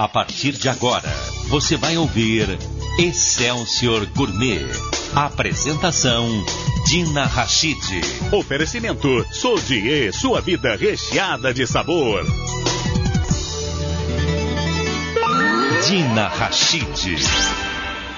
[0.00, 1.12] A partir de agora,
[1.50, 2.58] você vai ouvir
[2.98, 4.64] Excelsior Gourmet.
[5.14, 6.26] Apresentação
[6.86, 8.00] Dina Rachid.
[8.32, 12.24] Oferecimento Sodier, sua vida recheada de sabor.
[15.86, 17.18] Dina Rachid.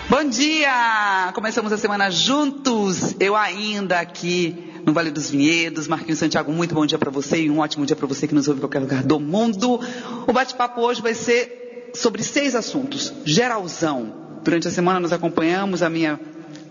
[0.09, 1.33] Bom dia!
[1.35, 3.17] Começamos a semana juntos.
[3.19, 5.89] Eu ainda aqui no Vale dos Vinhedos.
[5.89, 8.47] Marquinhos Santiago, muito bom dia para você e um ótimo dia para você que nos
[8.47, 9.81] ouve em qualquer lugar do mundo.
[10.29, 11.62] O bate-papo hoje vai ser
[11.95, 14.41] sobre seis assuntos, geralzão.
[14.43, 16.19] Durante a semana nós acompanhamos a minha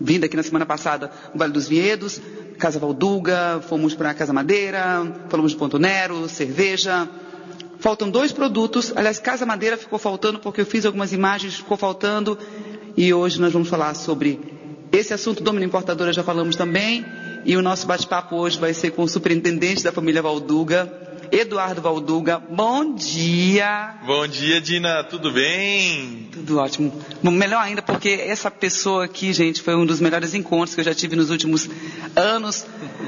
[0.00, 2.20] vinda aqui na semana passada no Vale dos Vinhedos,
[2.58, 7.08] Casa Valduga, fomos para a Casa Madeira, falamos de Ponto Nero, cerveja.
[7.78, 12.38] Faltam dois produtos, aliás, Casa Madeira ficou faltando porque eu fiz algumas imagens, ficou faltando.
[12.96, 14.38] E hoje nós vamos falar sobre
[14.92, 17.04] esse assunto, Domínio Importadora, já falamos também.
[17.44, 22.38] E o nosso bate-papo hoje vai ser com o superintendente da família Valduga, Eduardo Valduga.
[22.38, 23.94] Bom dia!
[24.06, 25.02] Bom dia, Dina.
[25.02, 26.28] Tudo bem?
[26.30, 26.92] Tudo ótimo.
[27.22, 30.94] Melhor ainda porque essa pessoa aqui, gente, foi um dos melhores encontros que eu já
[30.94, 31.70] tive nos últimos
[32.14, 32.66] anos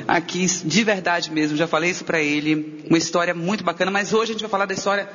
[0.08, 1.54] aqui, de verdade mesmo.
[1.54, 2.82] Já falei isso para ele.
[2.88, 5.06] Uma história muito bacana, mas hoje a gente vai falar da história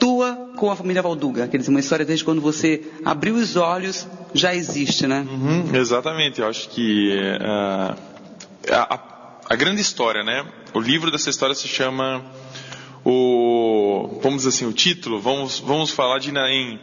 [0.00, 1.46] tua com a família Valduga.
[1.46, 5.26] Quer dizer, uma história desde quando você abriu os olhos já existe, né?
[5.30, 6.40] Uhum, exatamente.
[6.40, 8.14] Eu acho que uh
[8.70, 8.98] a, a,
[9.54, 10.46] grande história, né?
[10.72, 12.24] O livro dessa história se chama
[13.04, 15.20] o, vamos dizer assim, o título.
[15.20, 16.80] Vamos, vamos falar de em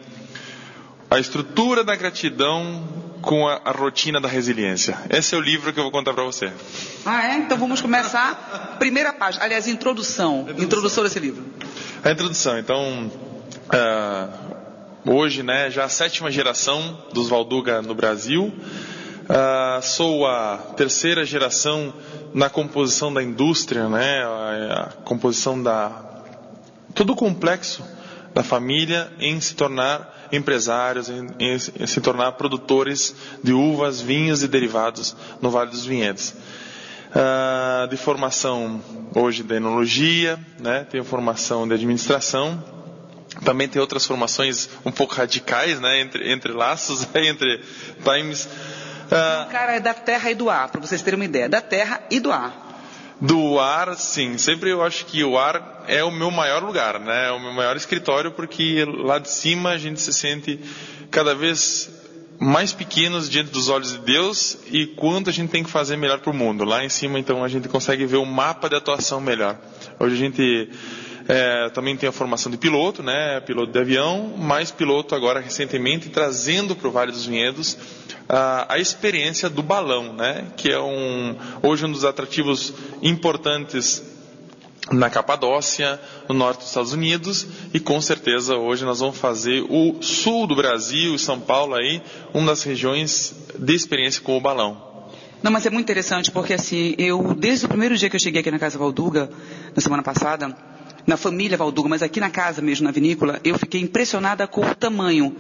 [1.10, 2.88] a estrutura da gratidão
[3.22, 4.98] com a, a, rotina da resiliência.
[5.10, 6.52] Esse é o livro que eu vou contar para você.
[7.06, 7.38] Ah, é?
[7.38, 8.78] Então vamos começar.
[8.80, 10.42] Primeira página, aliás, introdução.
[10.42, 11.44] Introdução, introdução desse livro.
[12.04, 12.58] A introdução.
[12.58, 13.12] Então,
[13.68, 18.46] uh, hoje, né, já a sétima geração dos Valduga no Brasil.
[18.46, 21.94] Uh, sou a terceira geração
[22.34, 24.24] na composição da indústria, né?
[24.24, 26.10] A, composição da
[26.94, 27.84] todo o complexo
[28.34, 34.44] da família em se tornar empresários, em, em, em, se tornar produtores de uvas, vinhos
[34.44, 36.34] e derivados no Vale dos Vinhedos.
[37.12, 38.82] Uh, de formação
[39.14, 40.86] hoje de enologia, né?
[40.90, 42.64] tenho formação de administração,
[43.44, 46.00] também tem outras formações um pouco radicais, né?
[46.00, 47.62] entre, entre laços, entre
[48.04, 48.48] times
[49.12, 51.50] ah, o cara é da terra e do ar, para vocês terem uma ideia.
[51.50, 52.70] Da terra e do ar.
[53.20, 54.38] Do ar, sim.
[54.38, 57.28] Sempre eu acho que o ar é o meu maior lugar, né?
[57.28, 60.60] É o meu maior escritório, porque lá de cima a gente se sente
[61.12, 61.90] cada vez
[62.40, 66.20] mais pequenos diante dos olhos de Deus e quanto a gente tem que fazer melhor
[66.20, 66.64] para o mundo.
[66.64, 69.56] Lá em cima, então, a gente consegue ver o mapa de atuação melhor.
[70.00, 70.70] Hoje a gente
[71.28, 73.40] é, também tem a formação de piloto, né?
[73.42, 77.78] Piloto de avião, mais piloto agora recentemente trazendo para o Vale dos Vinhedos
[78.28, 80.48] a, a, experiência do balão, né?
[80.56, 84.04] Que é um hoje um dos atrativos importantes
[84.92, 90.02] na Capadócia, no norte dos Estados Unidos, e com certeza hoje nós vamos fazer o
[90.02, 92.02] sul do Brasil, São Paulo aí,
[92.34, 94.90] uma das regiões de experiência com o balão.
[95.44, 98.42] Não, mas é muito interessante porque assim, eu desde o primeiro dia que eu cheguei
[98.42, 99.30] aqui na Casa Valduga,
[99.76, 100.56] na semana passada,
[101.06, 104.76] na família Valduga, mas aqui na casa mesmo, na vinícola, eu fiquei impressionada com o
[104.76, 105.36] tamanho.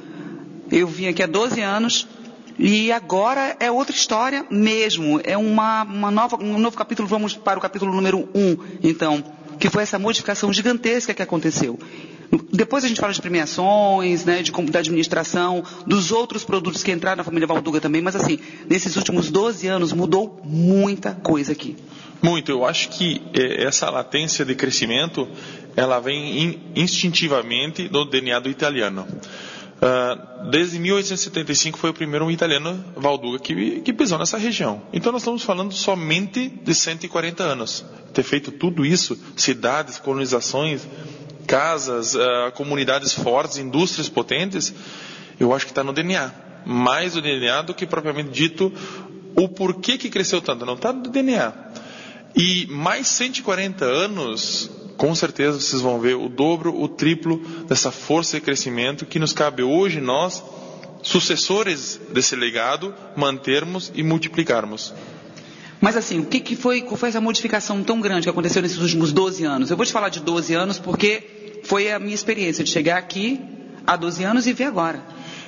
[0.71, 2.07] Eu vim aqui há 12 anos
[2.57, 5.19] e agora é outra história mesmo.
[5.23, 7.07] É uma, uma nova, um novo capítulo.
[7.07, 9.23] Vamos para o capítulo número 1, então,
[9.59, 11.79] que foi essa modificação gigantesca que aconteceu.
[12.51, 17.17] Depois a gente fala de premiações, né, de, da administração, dos outros produtos que entraram
[17.17, 18.39] na família Valduga também, mas assim,
[18.69, 21.75] nesses últimos 12 anos mudou muita coisa aqui.
[22.21, 22.51] Muito.
[22.51, 25.27] Eu acho que é, essa latência de crescimento,
[25.75, 29.07] ela vem instintivamente do DNA do italiano.
[29.81, 34.83] Uh, desde 1875 foi o primeiro italiano, Valduga, que, que pisou nessa região.
[34.93, 37.83] Então nós estamos falando somente de 140 anos.
[38.13, 40.87] Ter feito tudo isso, cidades, colonizações,
[41.47, 44.71] casas, uh, comunidades fortes, indústrias potentes,
[45.39, 46.31] eu acho que está no DNA.
[46.63, 48.71] Mais o DNA do que propriamente dito
[49.35, 50.63] o porquê que cresceu tanto.
[50.63, 51.51] Não está no DNA.
[52.35, 57.37] E mais 140 anos, com certeza vocês vão ver o dobro, o triplo
[57.67, 60.43] dessa força de crescimento que nos cabe hoje, nós,
[61.01, 64.93] sucessores desse legado, mantermos e multiplicarmos.
[65.81, 68.77] Mas assim, o que, que foi, qual foi essa modificação tão grande que aconteceu nesses
[68.77, 69.71] últimos 12 anos?
[69.71, 73.41] Eu vou te falar de 12 anos porque foi a minha experiência de chegar aqui
[73.85, 75.03] há 12 anos e ver agora.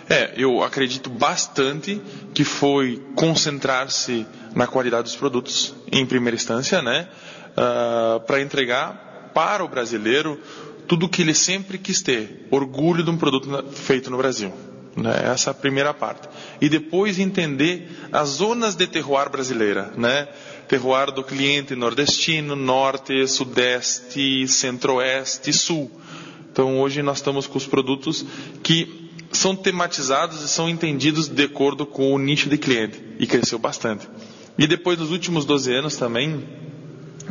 [0.10, 2.02] É, eu acredito bastante
[2.34, 7.08] que foi concentrar-se na qualidade dos produtos, em primeira instância, né?
[7.52, 10.40] Uh, para entregar para o brasileiro
[10.88, 14.54] tudo o que ele sempre quis ter, orgulho de um produto feito no Brasil.
[14.96, 15.32] Né?
[15.34, 16.28] Essa é a primeira parte.
[16.62, 20.28] E depois entender as zonas de terroir brasileira, né?
[20.68, 25.90] Terroir do cliente nordestino, norte, sudeste, centro-oeste sul.
[26.52, 28.24] Então hoje nós estamos com os produtos
[28.62, 33.60] que são tematizados e são entendidos de acordo com o nicho de cliente e cresceu
[33.60, 34.08] bastante.
[34.58, 36.44] E depois dos últimos 12 anos também,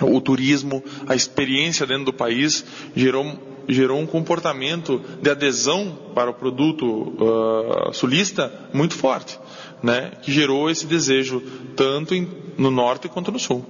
[0.01, 2.65] o turismo, a experiência dentro do país
[2.95, 9.39] gerou gerou um comportamento de adesão para o produto uh, sulista muito forte,
[9.81, 10.11] né?
[10.21, 11.41] Que gerou esse desejo
[11.77, 12.29] tanto em,
[12.59, 13.65] no norte quanto no sul.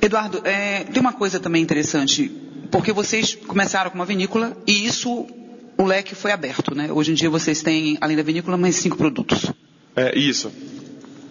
[0.00, 2.30] Eduardo, é, tem uma coisa também interessante,
[2.70, 5.26] porque vocês começaram com uma vinícola e isso
[5.76, 6.90] o leque foi aberto, né?
[6.92, 9.52] Hoje em dia vocês têm, além da vinícola, mais cinco produtos.
[9.96, 10.52] É isso.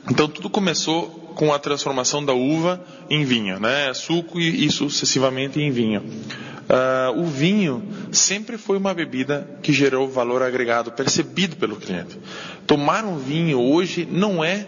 [0.09, 3.93] Então tudo começou com a transformação da uva em vinho, né?
[3.93, 6.01] Suco e, e sucessivamente em vinho.
[6.01, 12.17] Uh, o vinho sempre foi uma bebida que gerou valor agregado percebido pelo cliente.
[12.65, 14.67] Tomar um vinho hoje não é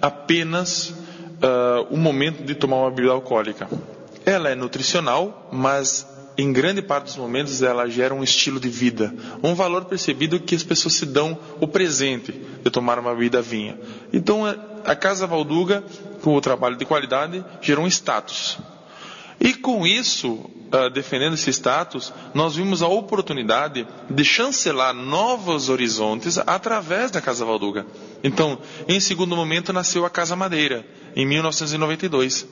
[0.00, 3.68] apenas uh, o momento de tomar uma bebida alcoólica.
[4.24, 6.06] Ela é nutricional, mas
[6.36, 10.54] em grande parte dos momentos, ela gera um estilo de vida, um valor percebido que
[10.54, 13.78] as pessoas se dão o presente de tomar uma bebida vinha.
[14.12, 14.44] Então,
[14.84, 15.84] a Casa Valduga,
[16.22, 18.58] com o trabalho de qualidade, gerou um status.
[19.40, 26.38] E com isso, ah, defendendo esse status, nós vimos a oportunidade de chancelar novos horizontes
[26.38, 27.84] através da Casa Valduga.
[28.22, 28.58] Então,
[28.88, 30.86] em segundo momento, nasceu a Casa Madeira,
[31.16, 32.46] em 1992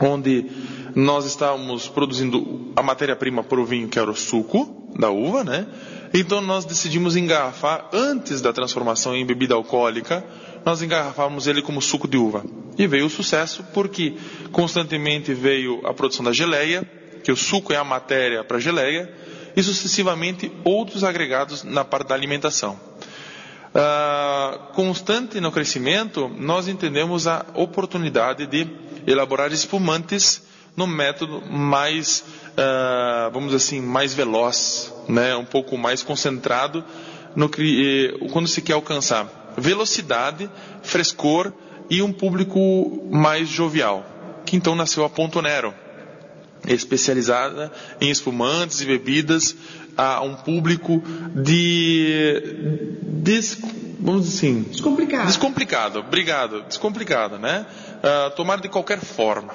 [0.00, 0.46] onde
[0.94, 5.66] nós estávamos produzindo a matéria-prima para o vinho, que era o suco da uva, né?
[6.12, 10.24] Então nós decidimos engarrafar, antes da transformação em bebida alcoólica,
[10.64, 12.44] nós engarrafávamos ele como suco de uva.
[12.76, 14.16] E veio o sucesso porque
[14.50, 16.88] constantemente veio a produção da geleia,
[17.22, 19.12] que o suco é a matéria para a geleia,
[19.54, 22.78] e sucessivamente outros agregados na parte da alimentação.
[23.68, 28.66] Uh, constante no crescimento, nós entendemos a oportunidade de
[29.06, 30.47] elaborar espumantes
[30.78, 35.34] no método mais, uh, vamos dizer assim, mais veloz, né?
[35.34, 36.84] um pouco mais concentrado
[37.34, 40.48] no que, quando se quer alcançar velocidade,
[40.80, 41.52] frescor
[41.90, 44.06] e um público mais jovial,
[44.46, 45.74] que então nasceu a Ponto Nero,
[46.64, 49.56] especializada em espumantes e bebidas
[49.96, 51.02] a um público
[51.34, 53.40] de, de
[53.98, 55.26] vamos dizer assim, descomplicado.
[55.26, 57.66] Descomplicado, obrigado, descomplicado, né?
[57.98, 59.52] Uh, tomar de qualquer forma.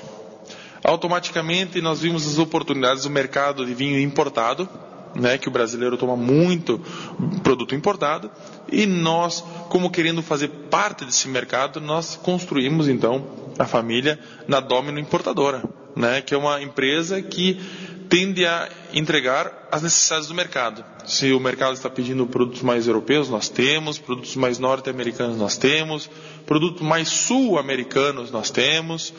[0.84, 4.68] Automaticamente nós vimos as oportunidades do mercado de vinho importado,
[5.16, 6.80] né, que o brasileiro toma muito
[7.44, 8.30] produto importado,
[8.72, 13.26] e nós, como querendo fazer parte desse mercado, nós construímos então
[13.58, 15.64] a família na Domino Importadora,
[15.96, 17.60] né, que é uma empresa que
[18.10, 20.86] tende a entregar as necessidades do mercado.
[21.06, 26.10] Se o mercado está pedindo produtos mais europeus, nós temos, produtos mais norte-americanos nós temos,
[26.46, 29.14] produtos mais sul-americanos nós temos,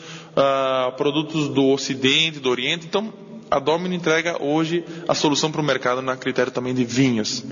[0.97, 2.85] produtos do Ocidente, do Oriente.
[2.85, 3.13] Então,
[3.49, 7.43] a Domino entrega hoje a solução para o mercado na critério também de vinhos.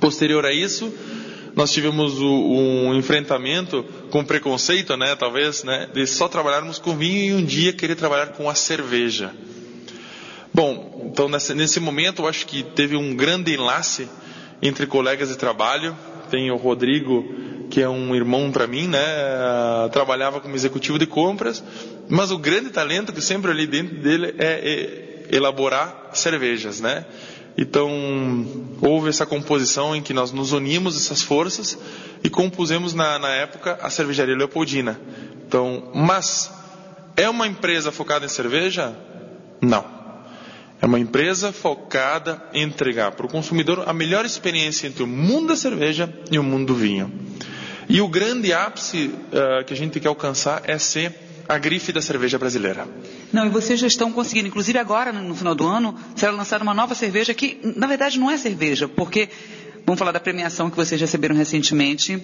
[0.00, 0.92] Posterior a isso,
[1.54, 7.38] nós tivemos o, um enfrentamento com preconceito, né, talvez, né, de só trabalharmos com vinho
[7.38, 9.32] e um dia querer trabalhar com a cerveja.
[10.52, 14.08] Bom, então nesse, nesse momento eu acho que teve um grande enlace
[14.62, 15.96] entre colegas de trabalho.
[16.30, 17.24] Tem o Rodrigo,
[17.70, 18.98] que é um irmão para mim, né?
[19.92, 21.62] Trabalhava como executivo de compras,
[22.08, 27.04] mas o grande talento que sempre ali dentro dele é, elaborar cervejas, né?
[27.58, 27.90] Então,
[28.82, 31.78] houve essa composição em que nós nos unimos essas forças
[32.22, 35.00] e compusemos na, na época a cervejaria Leopoldina.
[35.46, 36.50] Então, mas
[37.16, 38.94] é uma empresa focada em cerveja?
[39.60, 39.96] Não.
[40.82, 45.48] É uma empresa focada em entregar para o consumidor a melhor experiência entre o mundo
[45.48, 47.10] da cerveja e o mundo do vinho.
[47.88, 51.14] E o grande ápice uh, que a gente quer alcançar é ser
[51.48, 52.86] a grife da cerveja brasileira.
[53.32, 56.74] Não, e vocês já estão conseguindo, inclusive agora, no final do ano, será lançada uma
[56.74, 59.28] nova cerveja que, na verdade, não é cerveja, porque,
[59.84, 62.18] vamos falar da premiação que vocês receberam recentemente,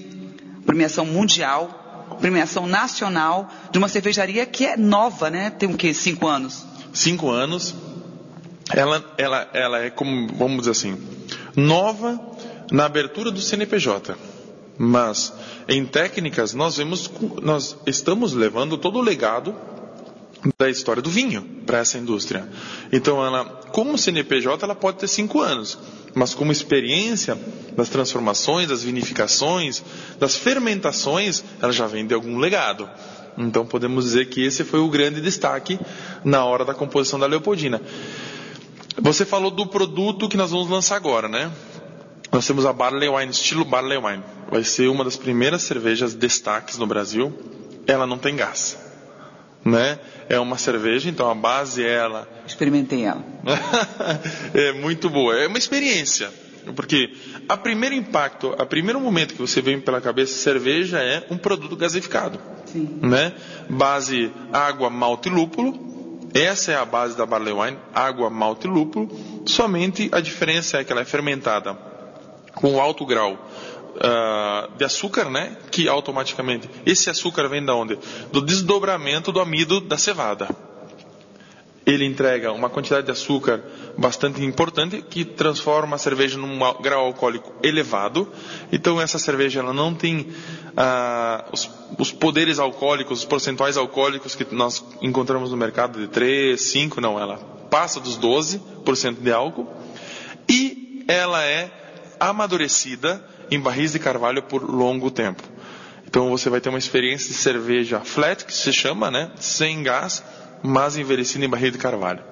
[0.67, 5.51] premiação mundial, premiação nacional, de uma cervejaria que é nova, né?
[5.51, 5.95] Tem o quê?
[5.95, 6.67] Cinco anos?
[6.93, 7.75] Cinco anos,
[8.75, 10.99] ela, ela, ela é como, vamos dizer assim,
[11.57, 12.21] nova
[12.71, 14.17] na abertura do CNPJ.
[14.79, 15.33] Mas
[15.69, 17.11] em técnicas nós vemos,
[17.43, 19.55] nós estamos levando todo o legado
[20.59, 22.49] da história do vinho para essa indústria.
[22.93, 25.79] Então ela, como CNPJ, ela pode ter cinco anos,
[26.15, 27.39] mas como experiência
[27.77, 29.83] das transformações, das vinificações,
[30.19, 32.89] das fermentações, ela já vem de algum legado.
[33.39, 35.79] Então podemos dizer que esse foi o grande destaque
[36.25, 37.81] na hora da composição da Leopoldina.
[39.01, 41.51] Você falou do produto que nós vamos lançar agora, né?
[42.31, 44.23] Nós temos a Barley Wine, estilo Barley Wine.
[44.53, 47.33] Vai ser uma das primeiras cervejas destaques no Brasil.
[47.87, 48.77] Ela não tem gás.
[49.65, 49.99] né?
[50.29, 52.29] É uma cerveja, então a base é ela.
[52.47, 53.25] Experimentei ela.
[54.53, 55.35] é muito boa.
[55.35, 56.31] É uma experiência.
[56.77, 57.15] Porque
[57.49, 61.75] a primeiro impacto, a primeiro momento que você vem pela cabeça, cerveja é um produto
[61.75, 62.39] gasificado.
[62.67, 62.99] Sim.
[63.01, 63.33] Né?
[63.71, 66.29] Base água, malte e lúpulo.
[66.35, 69.09] Essa é a base da barley wine, água, malte e lúpulo.
[69.47, 71.91] Somente a diferença é que ela é fermentada
[72.55, 73.49] com alto grau
[73.97, 75.57] uh, de açúcar, né?
[75.71, 77.99] Que automaticamente esse açúcar vem da onde?
[78.33, 80.49] Do desdobramento do amido da cevada
[81.85, 83.63] ele entrega uma quantidade de açúcar
[83.99, 88.29] bastante importante que transforma a cerveja num grau alcoólico elevado.
[88.71, 90.29] Então essa cerveja ela não tem
[90.77, 91.69] ah, os,
[91.99, 97.19] os, poderes alcoólicos, os percentuais alcoólicos que nós encontramos no mercado de 3, 5, não,
[97.19, 97.37] ela
[97.71, 99.69] passa dos 12% de álcool
[100.49, 101.71] e ela é
[102.21, 105.43] amadurecida em barris de carvalho por longo tempo.
[106.07, 110.23] Então você vai ter uma experiência de cerveja flat, que se chama, né, sem gás,
[110.63, 112.23] mas envelhecida em barril de carvalho.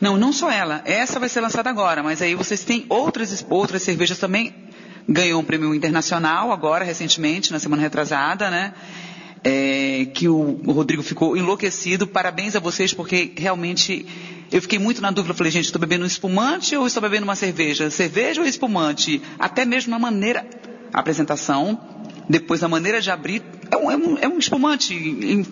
[0.00, 0.82] Não, não só ela.
[0.84, 4.54] Essa vai ser lançada agora, mas aí vocês têm outras, outras cervejas também.
[5.08, 8.74] Ganhou um prêmio internacional agora, recentemente, na semana retrasada, né?
[9.46, 12.06] É, que o, Rodrigo ficou enlouquecido.
[12.06, 14.06] Parabéns a vocês, porque realmente
[14.50, 15.34] eu fiquei muito na dúvida.
[15.34, 17.90] falei, gente, estou bebendo um espumante ou estou bebendo uma cerveja?
[17.90, 19.20] Cerveja ou espumante?
[19.38, 20.46] Até mesmo na maneira,
[20.92, 21.78] a apresentação,
[22.28, 25.44] depois a maneira de abrir, é um, é um, é um espumante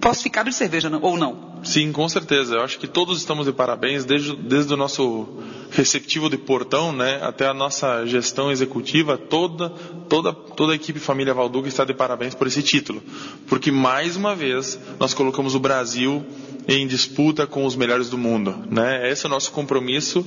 [0.00, 1.51] falsificado de cerveja, ou não?
[1.64, 2.56] Sim, com certeza.
[2.56, 5.28] Eu acho que todos estamos de parabéns, desde, desde o nosso
[5.70, 9.70] receptivo de portão, né, até a nossa gestão executiva, toda,
[10.08, 13.02] toda, toda a equipe Família Valduga está de parabéns por esse título.
[13.46, 16.24] Porque, mais uma vez, nós colocamos o Brasil
[16.66, 18.54] em disputa com os melhores do mundo.
[18.70, 19.10] Né?
[19.10, 20.26] Esse é o nosso compromisso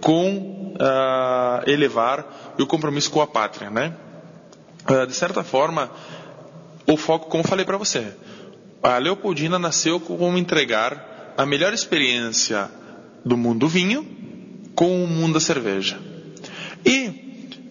[0.00, 3.70] com uh, elevar e o compromisso com a pátria.
[3.70, 3.94] Né?
[4.88, 5.90] Uh, de certa forma,
[6.86, 8.12] o foco, como falei para você,
[8.84, 12.70] a Leopoldina nasceu como entregar a melhor experiência
[13.24, 14.06] do mundo vinho
[14.74, 15.98] com o mundo da cerveja.
[16.84, 17.08] E,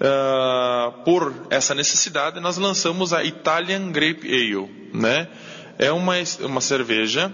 [0.02, 4.90] uh, por essa necessidade, nós lançamos a Italian Grape Ale.
[4.92, 5.28] Né?
[5.78, 7.32] É uma, uma cerveja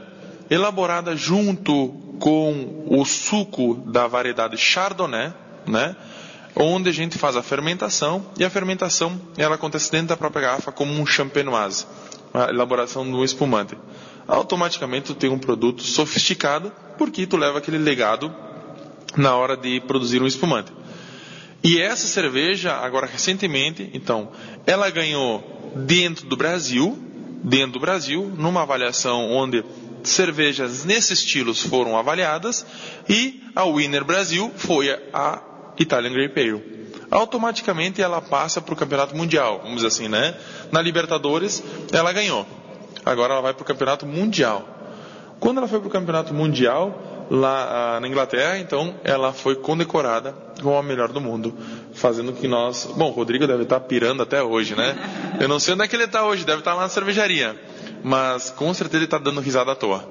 [0.49, 5.31] elaborada junto com o suco da variedade Chardonnay,
[5.65, 5.95] né?
[6.53, 10.69] onde a gente faz a fermentação, e a fermentação ela acontece dentro da própria garrafa
[10.69, 11.85] como um champenoise
[12.33, 13.75] a elaboração do espumante.
[14.27, 18.33] Automaticamente tu tem um produto sofisticado, porque tu leva aquele legado
[19.17, 20.71] na hora de produzir um espumante.
[21.63, 24.31] E essa cerveja, agora recentemente, então,
[24.65, 26.97] ela ganhou dentro do Brasil,
[27.43, 29.63] dentro do Brasil, numa avaliação onde
[30.03, 32.65] cervejas nesse estilo foram avaliadas
[33.09, 35.41] e a Winner Brasil foi a
[35.77, 36.78] Italian Grape Ale
[37.11, 40.35] automaticamente ela passa para o campeonato mundial, vamos dizer assim, né?
[40.71, 42.45] Na Libertadores ela ganhou.
[43.05, 44.67] Agora ela vai para o campeonato mundial.
[45.39, 50.33] Quando ela foi para o campeonato mundial lá ah, na Inglaterra, então ela foi condecorada
[50.61, 51.55] como a melhor do mundo,
[51.93, 55.37] fazendo que nós, bom, o Rodrigo deve estar pirando até hoje, né?
[55.39, 57.55] Eu não sei onde é que ele está hoje, deve estar lá na cervejaria,
[58.03, 60.07] mas com certeza ele está dando risada à toa.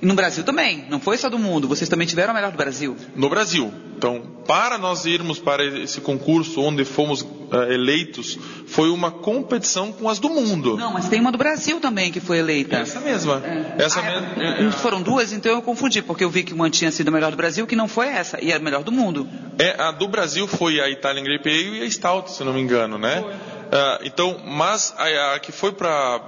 [0.00, 2.56] E no Brasil também, não foi só do mundo, vocês também tiveram a melhor do
[2.56, 2.96] Brasil.
[3.14, 3.72] No Brasil.
[4.02, 10.08] Então, para nós irmos para esse concurso onde fomos uh, eleitos, foi uma competição com
[10.08, 10.76] as do mundo.
[10.76, 12.78] Não, mas tem uma do Brasil também que foi eleita.
[12.78, 13.40] Essa mesma.
[13.46, 13.84] É.
[13.84, 14.42] Essa ah, mesma.
[14.42, 17.30] É, foram duas, então eu confundi, porque eu vi que uma tinha sido a melhor
[17.30, 19.28] do Brasil, que não foi essa, e era a melhor do mundo.
[19.56, 22.60] É, a do Brasil foi a Italian Grape Ale e a Stout, se não me
[22.60, 23.20] engano, né?
[23.20, 23.30] Foi.
[23.30, 26.20] Uh, então, mas a, a que foi para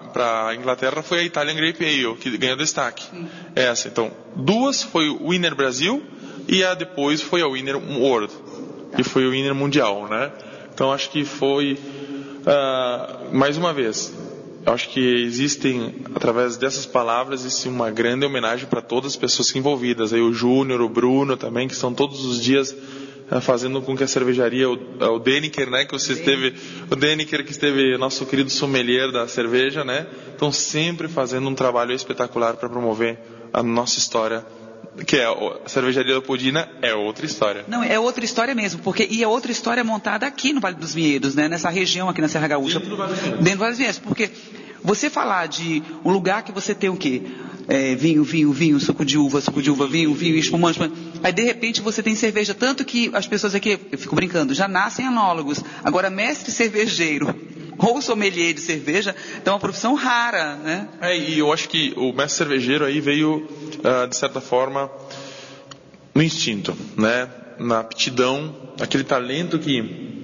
[0.49, 3.05] a Inglaterra foi a Italian Grape Ale, que ganhou destaque.
[3.11, 3.29] Sim.
[3.57, 6.03] Essa, então, duas foi o Winner Brasil
[6.49, 8.33] e a depois foi a Winner World,
[8.97, 10.33] que foi o Winner Mundial, né?
[10.73, 14.13] Então, acho que foi, uh, mais uma vez,
[14.67, 20.13] acho que existem, através dessas palavras, existe uma grande homenagem para todas as pessoas envolvidas.
[20.13, 22.75] Aí o Júnior, o Bruno também, que estão todos os dias
[23.29, 26.55] Tá fazendo com que a cervejaria, o, é o Deniker, né, que você esteve,
[26.91, 31.93] o Deniker que esteve nosso querido sommelier da cerveja, né, estão sempre fazendo um trabalho
[31.93, 33.19] espetacular para promover
[33.51, 34.45] a nossa história
[35.07, 37.65] que é a cervejaria Leopoldina é outra história.
[37.67, 40.95] Não, é outra história mesmo, porque e é outra história montada aqui no Vale dos
[40.95, 42.79] Vinhedos, né, nessa região aqui na Serra Gaúcha.
[42.79, 43.45] Dentro do Vale dos Vinhedos.
[43.45, 44.31] Dentro do Vale dos Vinhedos, porque
[44.83, 47.23] você falar de um lugar que você tem o quê?
[47.67, 51.21] É, vinho, vinho, vinho, suco de uva, suco de uva, vinho, vinho, espumante, espumante.
[51.23, 52.53] Aí de repente você tem cerveja.
[52.53, 55.65] Tanto que as pessoas aqui, eu fico brincando, já nascem anólogos.
[55.83, 57.35] Agora, mestre cervejeiro
[57.79, 60.89] ou sommelier de cerveja, então é uma profissão rara, né?
[61.01, 64.91] É, e eu acho que o mestre cervejeiro aí veio, uh, de certa forma,
[66.15, 67.29] no instinto, né?
[67.59, 70.15] Na aptidão, aquele talento que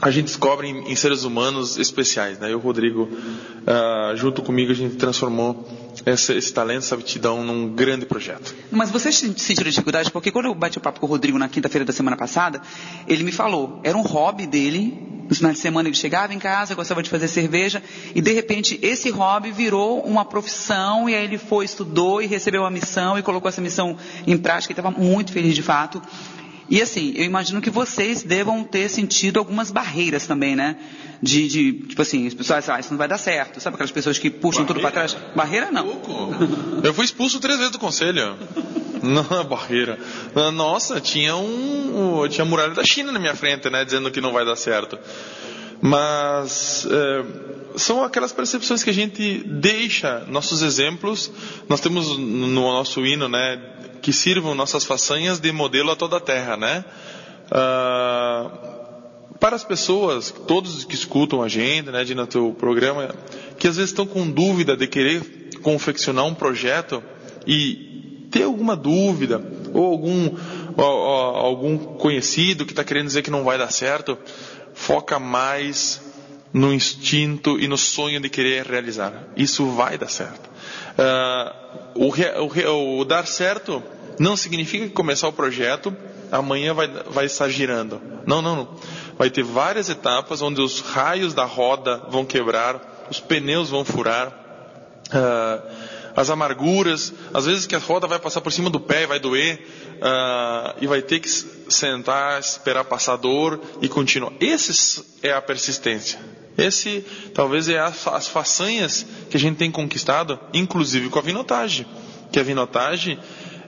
[0.00, 2.50] a gente descobre em, em seres humanos especiais, né?
[2.50, 5.66] E o Rodrigo, uh, junto comigo, a gente transformou
[6.04, 8.54] esse, esse, talento, essa aptidão num grande projeto.
[8.70, 10.10] Mas vocês sentiram dificuldade?
[10.10, 12.60] Porque quando eu bati o papo com o Rodrigo na quinta-feira da semana passada,
[13.08, 16.74] ele me falou, era um hobby dele, nos finais de semana ele chegava em casa,
[16.74, 17.82] gostava de fazer cerveja,
[18.14, 22.62] e de repente esse hobby virou uma profissão, e aí ele foi, estudou e recebeu
[22.62, 26.02] uma missão e colocou essa missão em prática, e estava muito feliz de fato.
[26.68, 30.76] E assim, eu imagino que vocês devam ter sentido algumas barreiras também, né?
[31.22, 33.60] De, de tipo assim, as pessoas, ah, isso não vai dar certo.
[33.60, 34.66] Sabe aquelas pessoas que puxam barreira?
[34.66, 35.16] tudo para trás?
[35.34, 36.80] Barreira não.
[36.82, 38.36] Eu fui expulso três vezes do conselho.
[39.02, 39.98] Não, barreira.
[40.52, 43.84] Nossa, tinha um, tinha a muralha da China na minha frente, né?
[43.84, 44.98] Dizendo que não vai dar certo.
[45.80, 51.30] Mas é, são aquelas percepções que a gente deixa, nossos exemplos.
[51.68, 53.76] Nós temos no nosso hino, né?
[54.06, 56.84] que sirvam nossas façanhas de modelo a toda a terra, né?
[57.50, 58.50] Ah,
[59.40, 63.12] para as pessoas, todos que escutam a gente, né, no teu programa,
[63.58, 67.02] que às vezes estão com dúvida de querer confeccionar um projeto
[67.48, 70.36] e ter alguma dúvida ou algum
[70.76, 74.16] ou, ou, algum conhecido que está querendo dizer que não vai dar certo,
[74.76, 76.00] foca mais
[76.52, 79.24] no instinto e no sonho de querer realizar.
[79.36, 80.48] Isso vai dar certo.
[80.96, 83.82] Uh, o, o, o, dar certo
[84.18, 85.94] não significa que começar o projeto
[86.30, 88.00] amanhã vai, vai estar girando.
[88.26, 88.68] Não, não, não.
[89.18, 94.28] Vai ter várias etapas onde os raios da roda vão quebrar, os pneus vão furar,
[95.08, 95.85] uh,
[96.16, 99.20] as amarguras, às vezes que a roda vai passar por cima do pé e vai
[99.20, 99.60] doer,
[99.96, 104.32] uh, e vai ter que sentar, esperar passar a dor e continuar.
[104.40, 106.18] Essa é a persistência.
[106.56, 107.04] Esse
[107.34, 111.86] talvez é as, as façanhas que a gente tem conquistado, inclusive com a vinotagem.
[112.32, 113.18] Que a vinotagem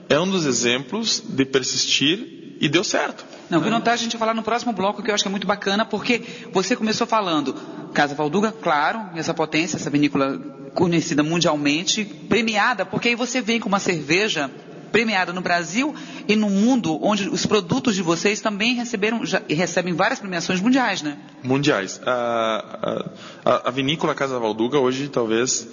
[0.09, 3.23] é um dos exemplos de persistir e deu certo.
[3.47, 5.45] Não, vinotagem a gente vai falar no próximo bloco que eu acho que é muito
[5.47, 7.55] bacana, porque você começou falando
[7.93, 13.67] Casa Valduga, claro, essa potência, essa vinícola conhecida mundialmente, premiada, porque aí você vem com
[13.67, 14.49] uma cerveja
[14.91, 15.95] premiada no Brasil
[16.27, 21.01] e no mundo, onde os produtos de vocês também receberam, já, recebem várias premiações mundiais,
[21.01, 21.17] né?
[21.43, 22.01] Mundiais.
[22.05, 23.09] A,
[23.45, 25.67] a, a vinícola Casa Valduga hoje, talvez,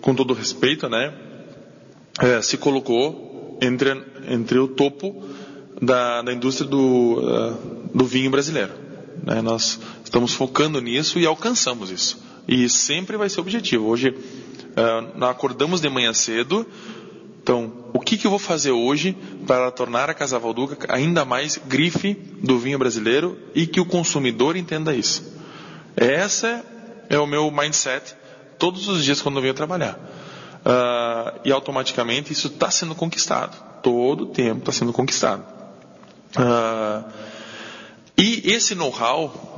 [0.00, 1.12] com todo respeito, né,
[2.20, 3.90] é, se colocou entre,
[4.28, 5.24] entre o topo
[5.80, 8.72] da, da indústria do, uh, do vinho brasileiro.
[9.22, 9.40] Né?
[9.42, 12.25] Nós estamos focando nisso e alcançamos isso.
[12.46, 13.86] E sempre vai ser objetivo.
[13.86, 16.66] Hoje, uh, acordamos de manhã cedo.
[17.42, 21.58] Então, o que, que eu vou fazer hoje para tornar a Casa Valduca ainda mais
[21.66, 25.34] grife do vinho brasileiro e que o consumidor entenda isso?
[25.96, 26.64] Essa
[27.08, 28.14] é o meu mindset
[28.58, 29.98] todos os dias quando eu venho trabalhar
[30.66, 33.56] uh, e automaticamente isso está sendo conquistado.
[33.82, 35.44] Todo o tempo está sendo conquistado.
[36.36, 37.08] Uh,
[38.18, 39.55] e esse know-how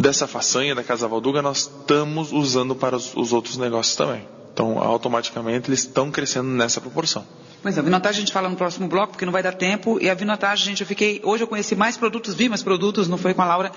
[0.00, 4.26] dessa façanha da Casa Valduga nós estamos usando para os, os outros negócios também.
[4.52, 7.24] Então, automaticamente, eles estão crescendo nessa proporção.
[7.62, 9.98] Mas a vinotagem a gente fala no próximo bloco, porque não vai dar tempo.
[10.00, 11.20] E a vinotagem, gente, eu fiquei.
[11.22, 13.70] Hoje eu conheci mais produtos, vi mais produtos, não foi com a Laura.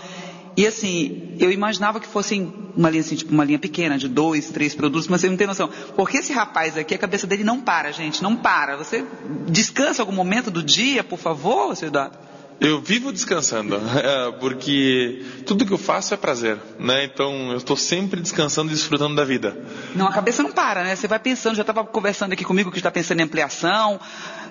[0.55, 4.49] E assim, eu imaginava que fossem uma linha assim, tipo uma linha pequena, de dois,
[4.49, 5.69] três produtos, mas você não tem noção.
[5.95, 8.77] Porque esse rapaz aqui, a cabeça dele não para, gente, não para.
[8.77, 9.03] Você
[9.47, 12.17] descansa algum momento do dia, por favor, seu Eduardo?
[12.59, 17.03] Eu vivo descansando, é, porque tudo que eu faço é prazer, né?
[17.03, 19.57] Então eu estou sempre descansando e desfrutando da vida.
[19.95, 20.95] Não, a cabeça não para, né?
[20.95, 23.99] Você vai pensando, já estava conversando aqui comigo que está pensando em ampliação.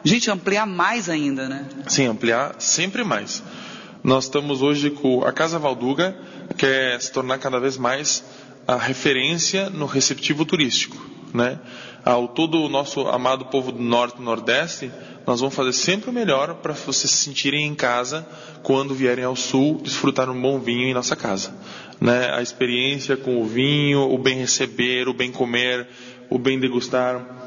[0.04, 1.66] Gente, ampliar mais ainda, né?
[1.86, 3.42] Sim, ampliar sempre mais.
[4.02, 6.16] Nós estamos hoje com a Casa Valduga,
[6.56, 8.24] que é se tornar cada vez mais
[8.66, 10.96] a referência no receptivo turístico.
[11.32, 11.58] Né?
[12.04, 14.90] Ao todo o nosso amado povo do Norte e Nordeste,
[15.26, 18.26] nós vamos fazer sempre o melhor para vocês se sentirem em casa
[18.62, 21.54] quando vierem ao Sul desfrutar um bom vinho em nossa casa.
[22.00, 22.30] Né?
[22.32, 25.86] A experiência com o vinho, o bem receber, o bem comer,
[26.28, 27.41] o bem degustar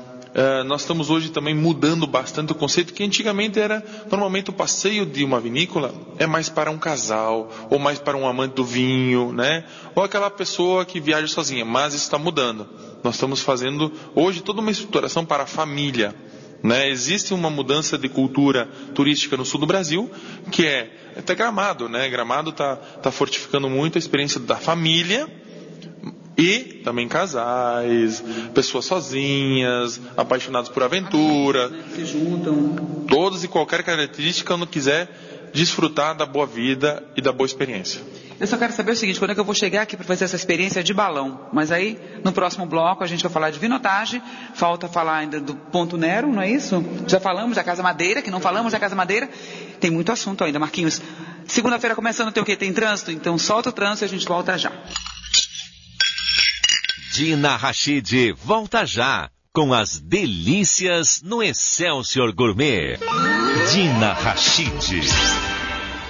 [0.65, 5.23] nós estamos hoje também mudando bastante o conceito que antigamente era normalmente o passeio de
[5.23, 9.63] uma vinícola é mais para um casal ou mais para um amante do vinho, né?
[9.95, 11.63] Ou aquela pessoa que viaja sozinha.
[11.63, 12.67] Mas isso está mudando.
[13.01, 16.13] Nós estamos fazendo hoje toda uma estruturação para a família.
[16.61, 16.89] Né?
[16.89, 20.09] Existe uma mudança de cultura turística no sul do Brasil,
[20.51, 22.09] que é até Gramado, né?
[22.09, 25.27] Gramado está tá fortificando muito a experiência da família,
[26.37, 31.71] e também casais, pessoas sozinhas, apaixonados por aventura.
[31.95, 33.05] Se juntam.
[33.07, 35.09] Todos e qualquer característica quando quiser
[35.53, 38.01] desfrutar da boa vida e da boa experiência.
[38.37, 40.25] Eu só quero saber o seguinte, quando é que eu vou chegar aqui para fazer
[40.25, 41.47] essa experiência de balão?
[41.53, 44.21] Mas aí, no próximo bloco, a gente vai falar de vinotagem,
[44.53, 46.83] falta falar ainda do Ponto Nero, não é isso?
[47.07, 49.29] Já falamos da Casa Madeira, que não falamos da Casa Madeira.
[49.79, 51.01] Tem muito assunto ainda, Marquinhos.
[51.47, 52.57] Segunda-feira começando tem o quê?
[52.57, 53.11] Tem trânsito?
[53.11, 54.73] Então solta o trânsito e a gente volta já.
[57.15, 62.99] Dina Rachid volta já com as delícias no Excelsior Gourmet.
[63.71, 64.99] Dina Rachid.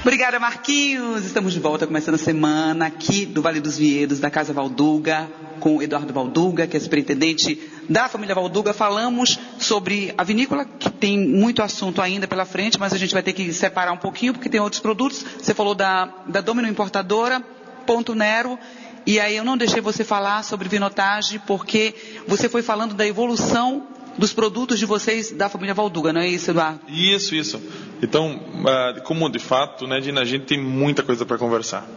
[0.02, 1.24] Obrigada, Marquinhos.
[1.24, 5.78] Estamos de volta começando a semana aqui do Vale dos Vinhedos, da Casa Valduga, com
[5.78, 8.74] o Eduardo Valduga, que é superintendente da família Valduga.
[8.74, 13.22] Falamos sobre a vinícola, que tem muito assunto ainda pela frente, mas a gente vai
[13.22, 15.24] ter que separar um pouquinho, porque tem outros produtos.
[15.40, 17.44] Você falou da, da Domino Importadora,
[17.86, 18.58] Ponto Nero.
[19.06, 21.94] E aí eu não deixei você falar sobre vinotagem, porque
[22.28, 23.88] você foi falando da evolução
[24.18, 26.80] dos produtos de vocês da família Valduga, não é isso, Eduardo?
[26.88, 27.62] Isso, isso.
[28.02, 31.88] Então, ah, como de fato, né, Dina, a gente tem muita coisa para conversar.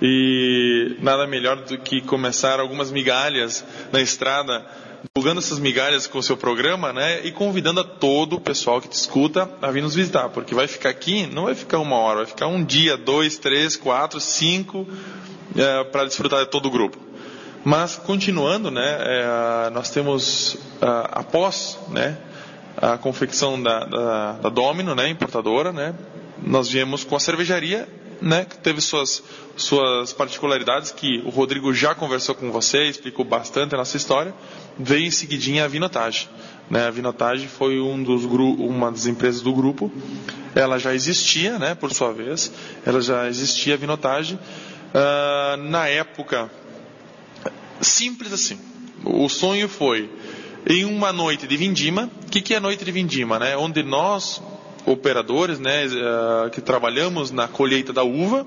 [0.00, 4.66] E nada melhor do que começar algumas migalhas na estrada,
[5.14, 7.24] divulgando essas migalhas com o seu programa, né?
[7.24, 10.28] E convidando a todo o pessoal que te escuta a vir nos visitar.
[10.28, 13.74] Porque vai ficar aqui, não vai ficar uma hora, vai ficar um dia, dois, três,
[13.74, 14.86] quatro, cinco,
[15.56, 16.98] é, para desfrutar de todo o grupo.
[17.64, 22.16] Mas continuando, né, é, nós temos após, né,
[22.76, 25.94] a confecção da, da, da, Domino, né, importadora, né,
[26.42, 27.88] nós viemos com a cervejaria,
[28.20, 29.22] né, que teve suas
[29.56, 34.34] suas particularidades que o Rodrigo já conversou com você, explicou bastante a nossa história.
[34.78, 36.28] Veio em seguidinha a Vinotage.
[36.70, 39.90] Né, a Vinotage foi um dos uma das empresas do grupo.
[40.54, 42.52] Ela já existia, né, por sua vez,
[42.84, 44.38] ela já existia a Vinotage.
[44.96, 46.50] Uh, na época
[47.80, 48.58] Simples assim.
[49.04, 50.10] O sonho foi
[50.68, 52.10] em uma noite de vindima.
[52.26, 53.38] O que, que é noite de vindima?
[53.38, 53.56] Né?
[53.56, 54.42] Onde nós,
[54.84, 58.46] operadores, né, uh, que trabalhamos na colheita da uva,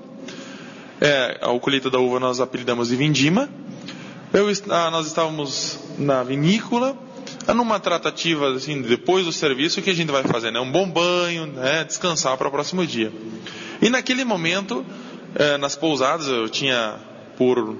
[1.00, 3.48] é, a colheita da uva nós apelidamos de vindima.
[4.32, 6.96] Eu, ah, nós estávamos na vinícola,
[7.54, 10.50] numa tratativa assim, depois do serviço, o que a gente vai fazer?
[10.50, 10.60] Né?
[10.60, 11.84] Um bom banho, né?
[11.84, 13.12] descansar para o próximo dia.
[13.80, 14.84] E naquele momento,
[15.34, 16.96] eh, nas pousadas, eu tinha
[17.36, 17.76] por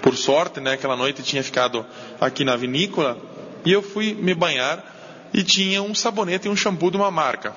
[0.00, 1.84] por sorte, né, aquela noite tinha ficado
[2.20, 3.18] aqui na vinícola
[3.64, 4.82] e eu fui me banhar
[5.32, 7.54] e tinha um sabonete e um shampoo de uma marca.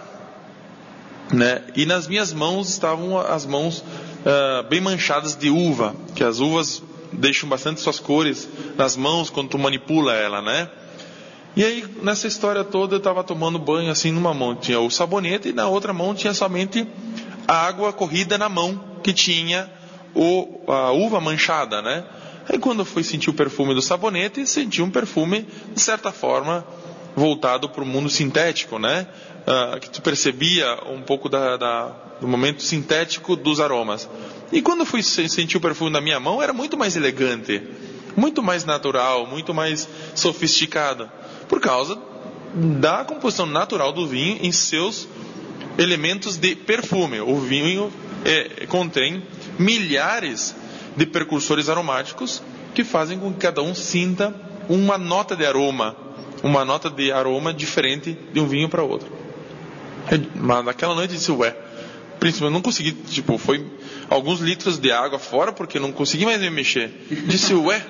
[1.31, 1.61] Né?
[1.75, 6.83] E nas minhas mãos estavam as mãos uh, bem manchadas de uva, que as uvas
[7.11, 10.69] deixam bastante suas cores nas mãos quando tu manipula ela, né?
[11.55, 15.49] E aí, nessa história toda, eu estava tomando banho assim, numa mão tinha o sabonete
[15.49, 16.87] e na outra mão tinha somente
[17.47, 19.69] a água corrida na mão, que tinha
[20.15, 22.03] o, a uva manchada, né?
[22.49, 26.65] Aí quando eu fui sentir o perfume do sabonete, senti um perfume, de certa forma,
[27.15, 29.07] voltado para o mundo sintético, né?
[29.45, 31.87] Uh, que tu percebia um pouco da, da,
[32.21, 34.09] do momento sintético dos aromas.
[34.51, 37.61] E quando eu fui sentir o perfume na minha mão, era muito mais elegante,
[38.15, 41.09] muito mais natural, muito mais sofisticado,
[41.47, 41.97] por causa
[42.53, 45.07] da composição natural do vinho em seus
[45.77, 47.19] elementos de perfume.
[47.19, 47.91] O vinho
[48.25, 49.23] é, contém
[49.57, 50.55] milhares
[50.95, 52.41] de precursores aromáticos
[52.73, 54.33] que fazem com que cada um sinta
[54.69, 55.95] uma nota de aroma,
[56.41, 59.11] uma nota de aroma diferente de um vinho para outro.
[60.35, 61.55] Mas naquela noite eu disse, ué,
[62.19, 63.65] principalmente não consegui, tipo, foi
[64.09, 66.91] alguns litros de água fora porque não consegui mais me mexer.
[67.27, 67.81] Disse, ué,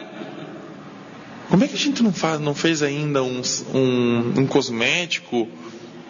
[1.49, 3.41] como é que a gente não, faz, não fez ainda um,
[3.73, 5.47] um, um cosmético,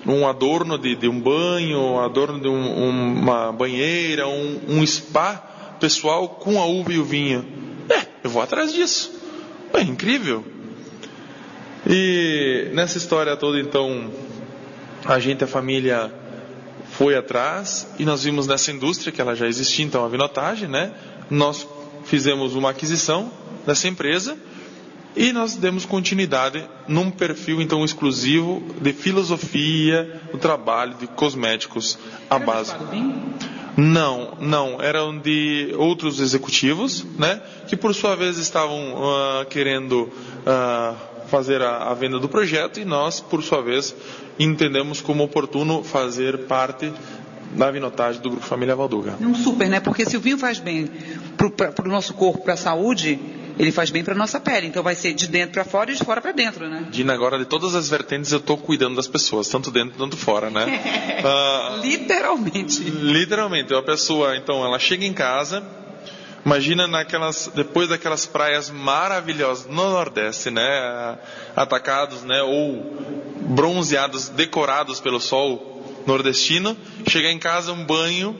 [0.06, 5.36] um adorno de, de, um banho, um adorno de um, uma banheira, um, um spa
[5.80, 7.46] pessoal com a uva e o vinho.
[7.90, 9.12] É, eu vou atrás disso.
[9.74, 10.46] É incrível.
[11.88, 14.12] E nessa história toda, então,
[15.06, 16.12] a gente, a família,
[16.94, 20.94] foi atrás e nós vimos nessa indústria que ela já existia, então, a vinotagem, né?
[21.30, 21.68] Nós
[22.06, 23.32] fizemos uma aquisição
[23.66, 24.38] dessa empresa
[25.16, 31.98] e nós demos continuidade num perfil então exclusivo de filosofia do trabalho de cosméticos
[32.30, 32.74] à base.
[33.76, 34.82] Não, não.
[34.82, 37.42] Eram de outros executivos, né?
[37.68, 40.96] Que por sua vez estavam uh, querendo uh,
[41.28, 43.96] fazer a, a, venda do projeto e nós, por sua vez,
[44.38, 46.94] entendemos como oportuno fazer parte
[47.56, 49.16] da vinotagem do Grupo Família Valduga.
[49.20, 49.80] Um super, né?
[49.80, 50.90] Porque se o vinho faz bem
[51.36, 53.20] para o nosso corpo, para a saúde,
[53.58, 54.68] ele faz bem para nossa pele.
[54.68, 56.88] Então vai ser de dentro para fora e de fora para dentro, né?
[56.90, 60.50] Dina, agora de todas as vertentes eu estou cuidando das pessoas, tanto dentro quanto fora,
[60.50, 60.66] né?
[61.24, 62.84] uh, literalmente.
[62.84, 63.74] Literalmente.
[63.74, 65.64] A pessoa, então, ela chega em casa,
[66.46, 71.18] imagina naquelas, depois daquelas praias maravilhosas no Nordeste, né?
[71.56, 72.42] Atacados, né?
[72.42, 72.98] Ou
[73.50, 75.72] bronzeados, decorados pelo sol
[76.06, 76.76] nordestino,
[77.08, 78.38] chegar em casa, um banho,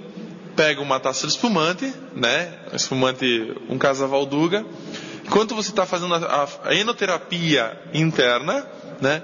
[0.56, 2.54] pega uma taça de espumante, né?
[2.74, 4.66] Espumante, um casa Valduga,
[5.26, 8.66] Enquanto você está fazendo a, a, enoterapia interna,
[9.02, 9.24] né?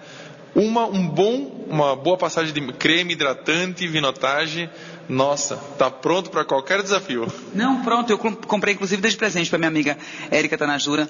[0.56, 4.68] Uma, um bom, uma boa passagem de creme hidratante, vinotagem
[5.08, 7.28] Nossa, tá pronto para qualquer desafio.
[7.54, 9.98] Não, pronto, eu comprei inclusive desde presente para minha amiga
[10.32, 11.08] Érica Tanajura,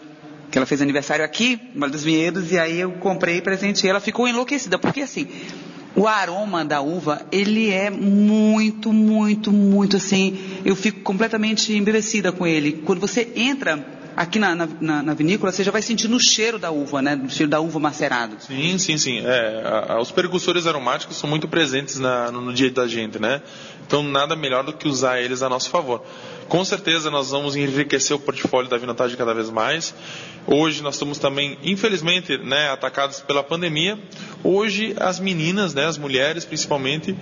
[0.51, 3.89] que ela fez aniversário aqui, no Vale dos Vinhedos, e aí eu comprei presente e
[3.89, 5.29] ela ficou enlouquecida, porque assim,
[5.99, 12.47] o aroma da uva, ele é muito, muito, muito assim, eu fico completamente embevecida com
[12.47, 12.71] ele.
[12.85, 13.85] Quando você entra
[14.15, 17.21] aqui na, na, na, vinícola, você já vai sentindo o cheiro da uva, né?
[17.25, 18.37] O cheiro da uva macerado.
[18.39, 19.19] Sim, sim, sim.
[19.25, 23.19] É, a, a, os precursores aromáticos são muito presentes na, no, no, dia da gente,
[23.19, 23.41] né?
[23.85, 26.03] Então, nada melhor do que usar eles a nosso favor.
[26.47, 29.93] Com certeza, nós vamos enriquecer o portfólio da vinotagem cada vez mais.
[30.51, 33.99] Hoje, nós estamos também, infelizmente, né, atacados pela pandemia.
[34.43, 37.15] Hoje, as meninas, né, as mulheres principalmente,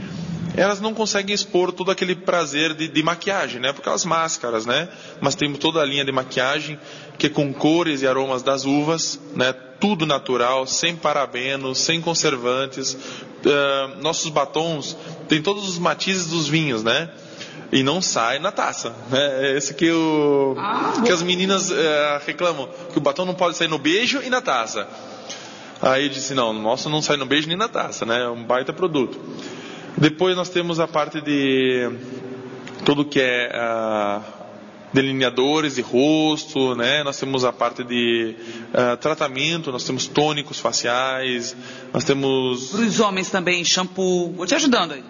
[0.56, 3.74] elas não conseguem expor todo aquele prazer de, de maquiagem, né?
[3.74, 4.88] Porque elas máscaras, né?
[5.20, 6.80] Mas temos toda a linha de maquiagem
[7.18, 9.52] que é com cores e aromas das uvas, né?
[9.78, 12.94] Tudo natural, sem parabenos, sem conservantes.
[12.94, 14.96] Uh, nossos batons
[15.28, 17.10] têm todos os matizes dos vinhos, né?
[17.72, 18.96] E não sai na taça.
[19.10, 19.50] Né?
[19.50, 21.76] É esse que, o, ah, que as meninas uh,
[22.26, 24.88] reclamam, que o batom não pode sair no beijo e na taça.
[25.82, 28.24] Aí eu disse, não, o nosso não sai no beijo nem na taça, né?
[28.24, 29.20] É um baita produto.
[29.98, 31.92] Depois nós temos a parte de
[32.86, 34.22] tudo que é uh,
[34.94, 37.04] delineadores de rosto, né?
[37.04, 38.36] Nós temos a parte de
[38.74, 41.56] uh, tratamento, nós temos tônicos faciais,
[41.94, 42.70] nós temos...
[42.70, 45.04] Para os homens também, shampoo, vou te ajudando aí.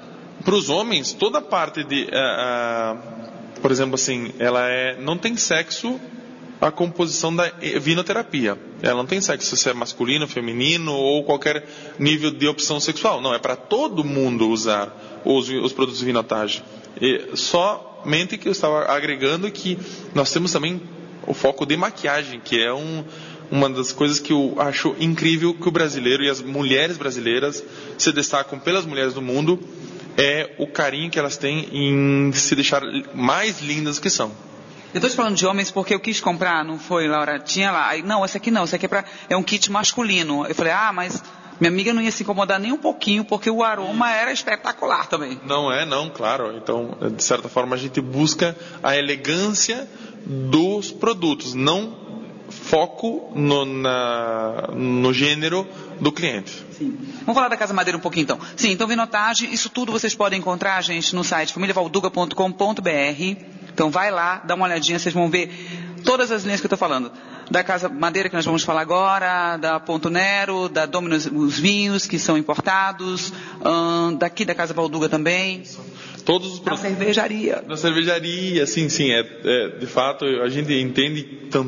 [0.44, 2.04] Para os homens, toda parte de...
[2.04, 3.18] Uh,
[3.62, 6.00] por exemplo, assim, ela é, não tem sexo
[6.60, 8.58] a composição da vinoterapia.
[8.82, 11.66] Ela não tem sexo se é masculino, feminino ou qualquer
[12.00, 13.22] nível de opção sexual.
[13.22, 16.64] Não, é para todo mundo usar os, os produtos de vinotagem.
[17.00, 19.78] E somente que eu estava agregando que
[20.16, 20.82] nós temos também
[21.28, 23.04] o foco de maquiagem, que é um,
[23.52, 27.64] uma das coisas que eu acho incrível que o brasileiro e as mulheres brasileiras
[27.98, 29.60] se destacam pelas mulheres do mundo
[30.18, 32.82] é o carinho que elas têm em se deixar
[33.14, 34.32] mais lindas que são.
[34.94, 37.40] Eu estou te falando de homens porque eu quis comprar, não foi, Laura?
[37.40, 37.90] Tinha lá.
[37.90, 40.46] Aí, não, esse aqui não, esse aqui é, pra, é um kit masculino.
[40.48, 41.22] Eu falei, ah, mas
[41.60, 45.40] minha amiga não ia se incomodar nem um pouquinho, porque o aroma era espetacular também.
[45.46, 46.56] Não é, não, claro.
[46.58, 49.88] Então, de certa forma, a gente busca a elegância
[50.26, 52.07] dos produtos, não
[52.50, 55.68] foco no, na, no gênero
[56.00, 56.66] do cliente.
[56.78, 56.98] Sim.
[57.20, 58.40] Vamos falar da Casa Madeira um pouquinho então.
[58.56, 63.46] Sim, então vinotagem, isso tudo vocês podem encontrar, gente, no site famíliavalduga.com.br.
[63.74, 65.52] Então vai lá, dá uma olhadinha, vocês vão ver
[66.04, 67.12] todas as linhas que eu estou falando.
[67.50, 72.06] Da Casa Madeira, que nós vamos falar agora, da Ponto Nero, da Dominus, os vinhos
[72.06, 73.32] que são importados,
[73.64, 75.64] hum, daqui da Casa Valduga também.
[76.28, 77.64] Todos os Na cervejaria.
[77.66, 79.12] Na cervejaria, sim, sim.
[79.12, 81.24] É, é, de fato, a gente entende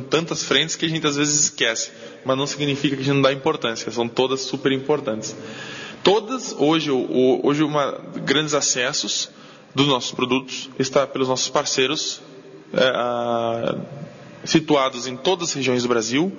[0.10, 1.92] tantas frentes que a gente às vezes esquece.
[2.26, 3.90] Mas não significa que a gente não dá importância.
[3.90, 5.34] São todas super importantes.
[6.04, 9.30] Todas, hoje, hoje uma, grandes acessos
[9.74, 12.22] dos nossos produtos está pelos nossos parceiros
[12.74, 13.78] é, a,
[14.44, 16.38] situados em todas as regiões do Brasil,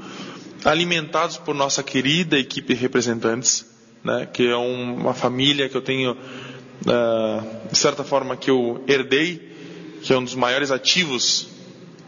[0.62, 3.66] alimentados por nossa querida equipe de representantes,
[4.04, 6.16] né, que é um, uma família que eu tenho,
[7.71, 9.51] de certa forma, que eu herdei,
[10.03, 11.49] que é um dos maiores ativos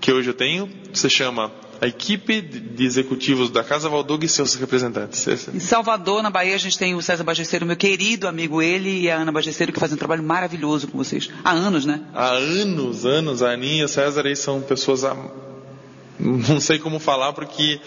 [0.00, 4.54] que hoje eu tenho, se chama a equipe de executivos da Casa Valdoga e seus
[4.54, 5.26] representantes.
[5.52, 9.10] Em Salvador, na Bahia, a gente tem o César Bagesteiro, meu querido amigo, ele e
[9.10, 11.28] a Ana Bagesteiro, que fazem um trabalho maravilhoso com vocês.
[11.42, 12.00] Há anos, né?
[12.14, 13.42] Há anos, anos.
[13.42, 15.16] A Aninha e o César aí são pessoas, a...
[16.20, 17.80] não sei como falar, porque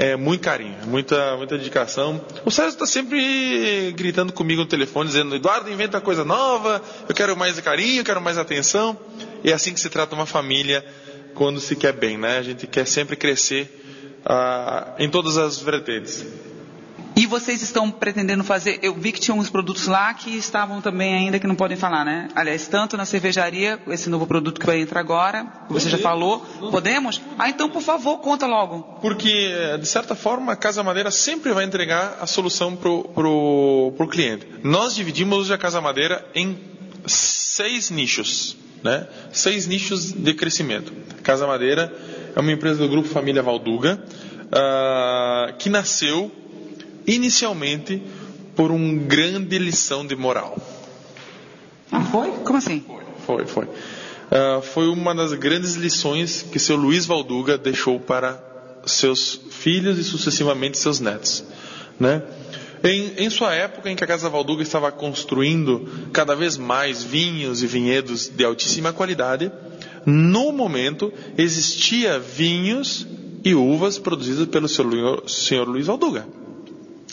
[0.00, 2.24] é muito carinho, muita, muita dedicação.
[2.44, 7.36] O César está sempre gritando comigo no telefone, dizendo: Eduardo, inventa coisa nova, eu quero
[7.36, 8.96] mais carinho, eu quero mais atenção.
[9.42, 10.86] E é assim que se trata uma família
[11.34, 12.38] quando se quer bem, né?
[12.38, 13.68] A gente quer sempre crescer
[14.24, 16.24] ah, em todas as vertentes.
[17.18, 18.78] E vocês estão pretendendo fazer?
[18.80, 22.04] Eu vi que tinha uns produtos lá que estavam também ainda que não podem falar,
[22.04, 22.28] né?
[22.32, 26.46] Aliás, tanto na cervejaria, esse novo produto que vai entrar agora, que você já falou,
[26.70, 27.20] podemos?
[27.36, 29.00] Ah, então por favor, conta logo.
[29.02, 33.94] Porque, de certa forma, a Casa Madeira sempre vai entregar a solução para o pro,
[33.96, 34.46] pro cliente.
[34.62, 36.56] Nós dividimos hoje a Casa Madeira em
[37.04, 39.08] seis nichos né?
[39.32, 40.92] Seis nichos de crescimento.
[41.24, 41.92] Casa Madeira
[42.36, 44.00] é uma empresa do grupo Família Valduga,
[44.44, 46.30] uh, que nasceu
[47.08, 48.00] inicialmente
[48.54, 50.56] por uma grande lição de moral.
[51.90, 52.30] Ah, foi?
[52.44, 52.84] Como assim?
[53.26, 53.64] Foi, foi.
[53.64, 58.38] Uh, foi uma das grandes lições que seu Luiz Valduga deixou para
[58.84, 61.44] seus filhos e sucessivamente seus netos,
[61.98, 62.22] né?
[62.84, 67.62] Em, em, sua época em que a Casa Valduga estava construindo cada vez mais vinhos
[67.62, 69.50] e vinhedos de altíssima qualidade,
[70.06, 73.06] no momento existia vinhos
[73.44, 76.26] e uvas produzidos pelo senhor, senhor Luiz Valduga,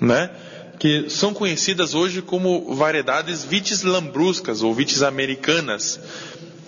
[0.01, 0.29] né?
[0.77, 5.99] que são conhecidas hoje como variedades vites lambruscas ou vites americanas.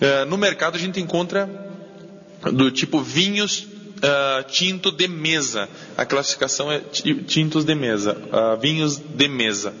[0.00, 1.48] Uh, no mercado a gente encontra
[2.52, 3.66] do tipo vinhos
[3.98, 5.68] uh, tinto de mesa.
[5.96, 9.74] A classificação é tintos de mesa, uh, vinhos de mesa.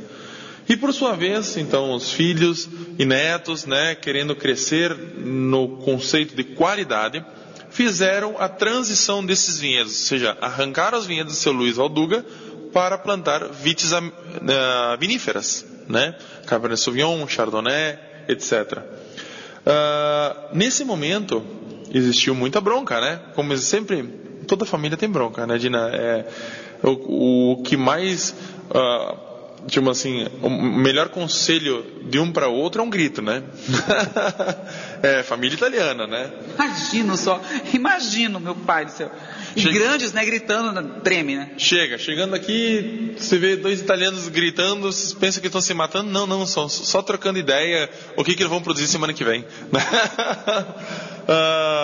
[0.68, 6.44] E por sua vez, então, os filhos e netos, né, querendo crescer no conceito de
[6.44, 7.24] qualidade,
[7.70, 12.24] fizeram a transição desses vinhedos, ou seja, arrancaram os vinhedos do seu Luiz Valduga
[12.78, 14.00] para plantar vites uh,
[15.00, 16.14] viníferas, né,
[16.46, 18.52] Cabernet Sauvignon, Chardonnay, etc.
[19.66, 21.44] Uh, nesse momento,
[21.92, 23.18] existiu muita bronca, né?
[23.34, 24.04] Como sempre,
[24.46, 25.90] toda família tem bronca, né, Dina?
[25.92, 26.24] É,
[26.84, 28.32] o, o que mais,
[28.70, 29.18] uh,
[29.66, 33.42] tipo assim, o melhor conselho de um para outro é um grito, né?
[35.02, 36.30] é, família italiana, né?
[36.54, 37.40] Imagino só,
[37.74, 39.10] imagino, meu pai do céu.
[39.56, 39.78] E Chega...
[39.78, 41.50] grandes, né, gritando, treme, né?
[41.58, 46.10] Chega, chegando aqui, você vê dois italianos gritando, pensa que estão se matando.
[46.10, 49.40] Não, não, só, só trocando ideia, o que, que eles vão produzir semana que vem.
[49.40, 49.44] uh,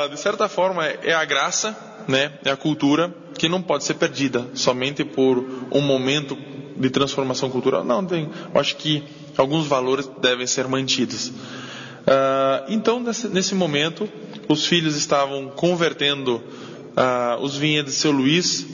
[0.10, 4.46] de certa forma, é a graça, né, é a cultura que não pode ser perdida
[4.54, 5.38] somente por
[5.72, 6.38] um momento
[6.76, 7.84] de transformação cultural.
[7.84, 8.28] Não, tem.
[8.54, 9.02] Eu acho que
[9.36, 11.28] alguns valores devem ser mantidos.
[11.28, 14.08] Uh, então, nesse, nesse, momento,
[14.48, 18.66] os filhos estavam convertendo uh, os vinhedos seu Luís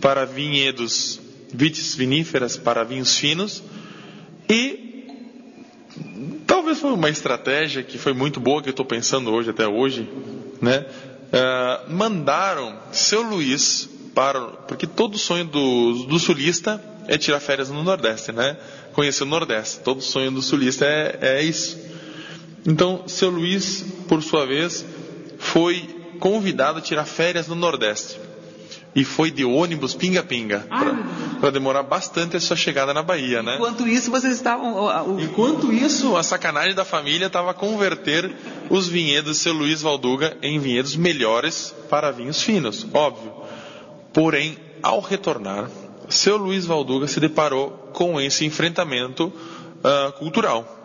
[0.00, 1.20] para vinhedos
[1.52, 3.62] vitis viníferas, para vinhos finos,
[4.48, 4.92] e
[6.52, 10.08] Talvez foi uma estratégia que foi muito boa, que eu estou pensando hoje, até hoje,
[10.60, 10.86] né?
[11.32, 14.40] Uh, mandaram seu Luiz para.
[14.68, 18.56] Porque todo sonho do, do sulista é tirar férias no Nordeste, né?
[18.92, 19.80] Conhecer o Nordeste.
[19.80, 21.78] Todo sonho do sulista é, é isso.
[22.66, 24.84] Então, seu Luiz, por sua vez,
[25.38, 25.88] foi
[26.20, 28.20] convidado a tirar férias no Nordeste
[28.94, 30.66] e foi de ônibus pinga-pinga
[31.40, 33.56] para demorar bastante a sua chegada na Bahia, né?
[33.56, 34.74] Enquanto isso, vocês estavam.
[34.74, 35.20] O...
[35.20, 38.30] Enquanto isso, a sacanagem da família estava converter
[38.70, 43.32] os vinhedos de seu Luiz Valduga em vinhedos melhores para vinhos finos, óbvio.
[44.12, 45.70] Porém, ao retornar,
[46.12, 50.78] seu Luiz Valduga se deparou com esse enfrentamento uh, cultural.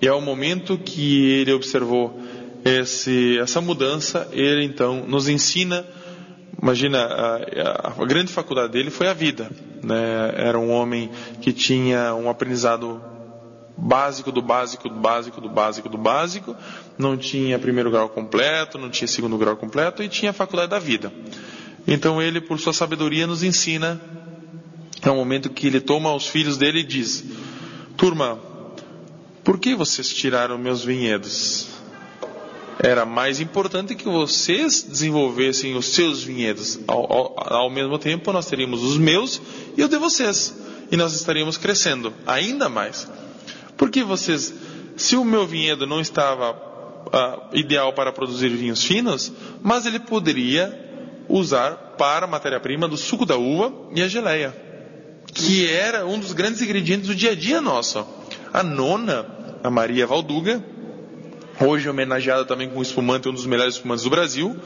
[0.00, 2.20] E ao momento que ele observou
[2.64, 5.84] esse, essa mudança, ele então nos ensina
[6.60, 9.48] Imagina, a, a, grande faculdade dele foi a vida.
[9.80, 10.32] Né?
[10.34, 11.08] Era um homem
[11.40, 13.00] que tinha um aprendizado
[13.76, 16.56] básico do básico do básico do básico do básico,
[16.98, 20.80] não tinha primeiro grau completo, não tinha segundo grau completo e tinha a faculdade da
[20.80, 21.12] vida.
[21.86, 24.00] Então ele, por sua sabedoria, nos ensina.
[25.02, 27.24] É um momento que ele toma os filhos dele e diz:
[27.96, 28.38] Turma,
[29.44, 31.78] por que vocês tiraram meus vinhedos?
[32.78, 36.78] era mais importante que vocês desenvolvessem os seus vinhedos.
[36.86, 39.40] Ao, ao, ao, mesmo tempo, nós teríamos os meus
[39.76, 40.56] e os de vocês.
[40.90, 43.10] E nós estaríamos crescendo ainda mais.
[43.76, 44.54] Porque vocês,
[44.96, 50.86] se o meu vinhedo não estava uh, ideal para produzir vinhos finos, mas ele poderia
[51.28, 54.54] usar para matéria-prima do suco da uva e a geleia,
[55.32, 58.06] que era um dos grandes ingredientes do dia a dia nosso.
[58.52, 59.26] A nona,
[59.62, 60.62] a Maria Valduga,
[61.60, 64.56] hoje homenageada também com espumante, um dos melhores espumantes do Brasil,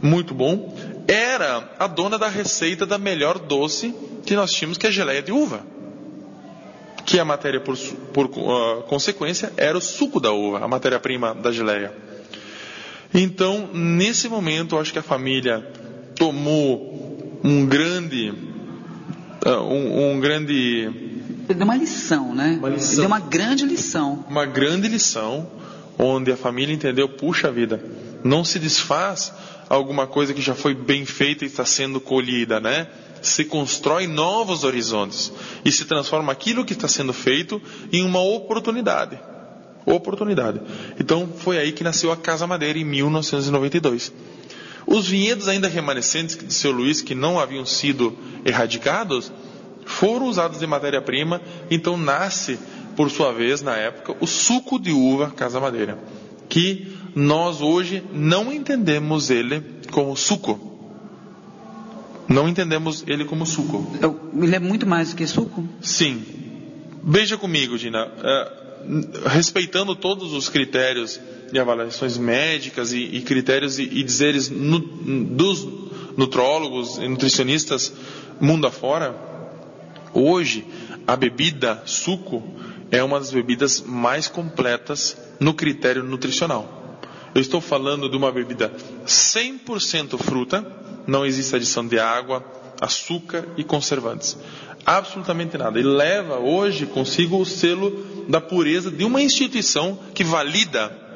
[0.00, 3.94] muito bom, era a dona da receita da melhor doce
[4.24, 5.60] que nós tínhamos, que é a geleia de uva.
[7.04, 7.76] Que a matéria, por,
[8.12, 11.92] por uh, consequência, era o suco da uva, a matéria-prima da geleia.
[13.12, 15.66] Então, nesse momento, eu acho que a família
[16.14, 18.34] tomou um grande.
[19.48, 20.90] Uh, um, um grande.
[21.48, 22.56] Deu uma lição, né?
[22.58, 22.96] Uma lição.
[22.96, 24.24] Deu uma grande lição.
[24.28, 25.46] Uma grande lição
[25.98, 27.82] onde a família entendeu, puxa vida,
[28.22, 29.32] não se desfaz
[29.68, 32.86] alguma coisa que já foi bem feita e está sendo colhida, né?
[33.20, 35.32] Se constrói novos horizontes
[35.64, 37.60] e se transforma aquilo que está sendo feito
[37.92, 39.18] em uma oportunidade.
[39.84, 40.60] Oportunidade.
[41.00, 44.12] Então foi aí que nasceu a Casa Madeira em 1992.
[44.90, 49.30] Os vinhedos ainda remanescentes de seu Luiz, que não haviam sido erradicados,
[49.84, 52.58] foram usados de matéria-prima, então nasce
[52.96, 55.98] por sua vez, na época, o suco de uva Casa Madeira,
[56.48, 60.58] que nós hoje não entendemos ele como suco.
[62.26, 63.86] Não entendemos ele como suco.
[64.40, 65.68] Ele é muito mais do que suco?
[65.82, 66.22] Sim.
[67.04, 68.06] Veja comigo, Gina.
[68.06, 71.20] Uh, respeitando todos os critérios
[71.52, 75.66] de avaliações médicas e, e critérios e, e dizeres nu, dos
[76.16, 77.92] nutrólogos e nutricionistas
[78.40, 79.14] mundo afora,
[80.12, 80.66] hoje
[81.06, 82.42] a bebida suco
[82.90, 87.00] é uma das bebidas mais completas no critério nutricional.
[87.34, 88.72] Eu estou falando de uma bebida
[89.06, 90.66] 100% fruta,
[91.06, 92.44] não existe adição de água,
[92.80, 94.36] açúcar e conservantes.
[94.86, 95.78] Absolutamente nada.
[95.78, 101.07] Ele leva hoje consigo o selo da pureza de uma instituição que valida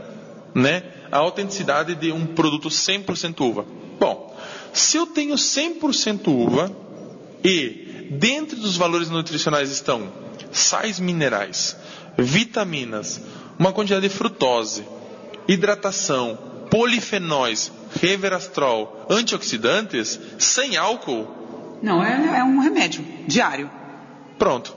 [0.55, 3.65] né, a autenticidade de um produto 100% uva.
[3.99, 4.37] Bom,
[4.73, 6.71] se eu tenho 100% uva
[7.45, 10.13] e dentro dos valores nutricionais estão
[10.51, 11.77] sais minerais,
[12.17, 13.21] vitaminas,
[13.59, 14.85] uma quantidade de frutose,
[15.49, 16.39] hidratação,
[16.71, 21.79] polifenóis, reverastrol, antioxidantes, sem álcool.
[21.83, 23.71] Não, é, é um remédio diário.
[24.39, 24.75] Pronto.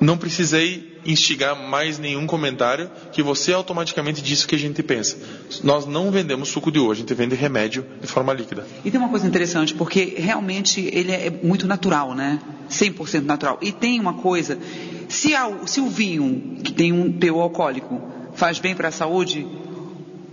[0.00, 5.16] Não precisei instigar mais nenhum comentário que você automaticamente disse o que a gente pensa.
[5.62, 8.66] Nós não vendemos suco de uva, a gente vende remédio de forma líquida.
[8.84, 12.40] E tem uma coisa interessante, porque realmente ele é muito natural, né?
[12.70, 13.58] 100% natural.
[13.62, 14.58] E tem uma coisa,
[15.08, 18.00] se, a, se o vinho, que tem um teor alcoólico,
[18.34, 19.46] faz bem para a saúde,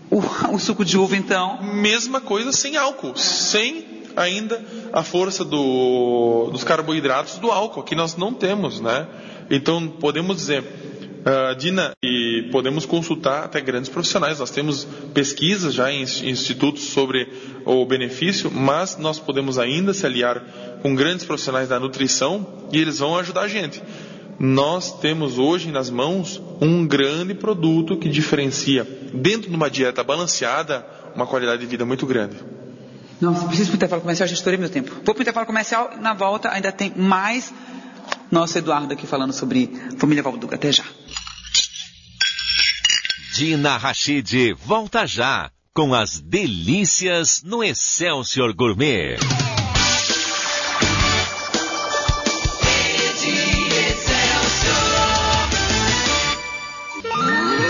[0.09, 0.22] o,
[0.53, 1.61] o, suco de uva então...
[1.63, 3.86] Mesma coisa sem álcool, sem
[4.16, 4.63] ainda
[4.93, 9.07] a força do, dos carboidratos do álcool, que nós não temos, né?
[9.50, 14.39] Então, podemos dizer, uh, Dina, e podemos consultar até grandes profissionais.
[14.39, 17.28] Nós temos pesquisas já em institutos sobre
[17.66, 20.41] o benefício, mas nós podemos ainda se aliar
[20.82, 23.82] com grandes profissionais da nutrição e eles vão ajudar a gente.
[24.38, 30.86] Nós temos hoje nas mãos um grande produto que diferencia, dentro de uma dieta balanceada,
[31.16, 32.36] uma qualidade de vida muito grande.
[33.22, 34.91] Nossa, preciso para o intervalo comercial, já estourei meu tempo.
[35.06, 37.54] Vou para o intervalo comercial, na volta ainda tem mais
[38.32, 40.55] nosso Eduardo aqui falando sobre família Valduga.
[40.55, 40.84] Até já.
[43.34, 49.17] Dina Rachid volta já com as delícias no Excelsior Gourmet.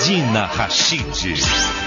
[0.05, 1.84] Dina Rachid.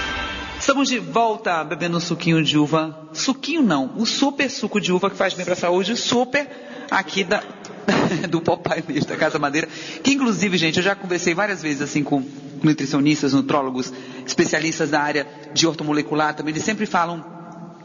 [0.69, 3.09] Estamos de volta bebendo um suquinho de uva.
[3.11, 6.47] Suquinho não, o super suco de uva que faz bem para a saúde, super
[6.91, 7.41] aqui da,
[8.29, 9.67] do Popeye mesmo, da Casa Madeira,
[10.03, 12.23] que inclusive, gente, eu já conversei várias vezes assim com
[12.61, 13.91] nutricionistas, nutrólogos,
[14.23, 17.38] especialistas da área de ortomolecular também, eles sempre falam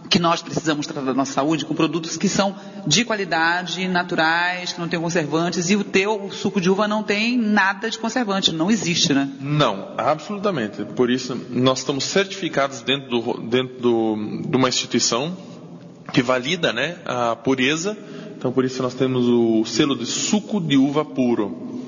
[0.09, 2.55] que nós precisamos tratar da nossa saúde com produtos que são
[2.87, 7.03] de qualidade, naturais, que não têm conservantes, e o teu o suco de uva não
[7.03, 9.29] tem nada de conservante, não existe, né?
[9.41, 10.85] Não, absolutamente.
[10.85, 15.37] Por isso, nós estamos certificados dentro, do, dentro do, de uma instituição
[16.13, 17.97] que valida né, a pureza
[18.45, 21.81] então, por isso, nós temos o selo de suco de uva puro.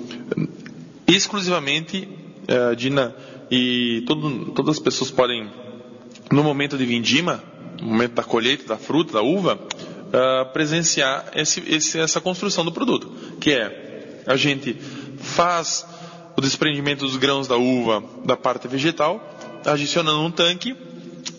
[1.07, 2.09] Exclusivamente,
[2.49, 3.14] uh, Dina,
[3.51, 5.51] e todo, todas as pessoas podem,
[6.33, 7.45] no momento de vindima,
[7.81, 12.72] no momento da colheita da fruta, da uva, uh, presenciar esse, esse, essa construção do
[12.72, 13.11] produto,
[13.41, 14.74] que é a gente
[15.18, 15.87] faz
[16.37, 19.20] o desprendimento dos grãos da uva da parte vegetal,
[19.64, 20.77] adicionando um tanque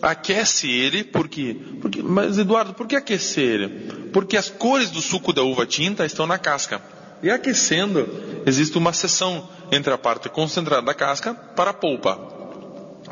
[0.02, 1.56] aquece ele, por quê?
[1.80, 3.68] Porque, mas Eduardo, por que aquecer ele?
[4.12, 6.80] Porque as cores do suco da uva tinta estão na casca.
[7.22, 8.08] E aquecendo,
[8.46, 12.37] existe uma seção entre a parte concentrada da casca para a polpa.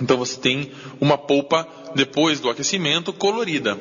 [0.01, 3.79] Então você tem uma polpa depois do aquecimento colorida.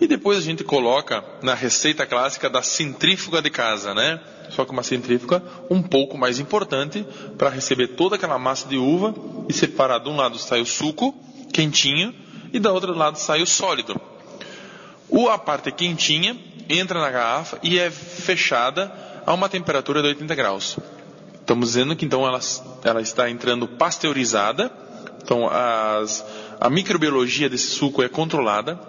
[0.00, 4.20] E depois a gente coloca na receita clássica da centrífuga de casa, né?
[4.50, 7.04] Só que uma centrífuga um pouco mais importante
[7.36, 9.14] para receber toda aquela massa de uva
[9.48, 11.14] e separar de um lado sai o suco
[11.52, 12.14] quentinho
[12.52, 14.00] e da outra lado sai o sólido.
[15.08, 16.36] O, a parte quentinha
[16.68, 18.92] entra na garrafa e é fechada
[19.26, 20.78] a uma temperatura de 80 graus.
[21.40, 22.40] Estamos dizendo que então ela,
[22.84, 24.70] ela está entrando pasteurizada,
[25.28, 26.24] então as,
[26.58, 28.80] a microbiologia desse suco é controlada,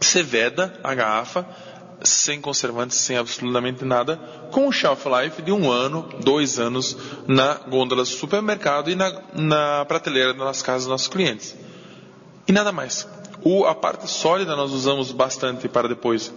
[0.00, 1.46] se veda a garrafa,
[2.02, 4.16] sem conservantes, sem absolutamente nada,
[4.50, 6.96] com um shelf life de um ano, dois anos
[7.26, 11.54] na gôndola do supermercado e na, na prateleira das casas dos nossos clientes.
[12.46, 13.06] E nada mais.
[13.44, 16.32] O, a parte sólida nós usamos bastante para depois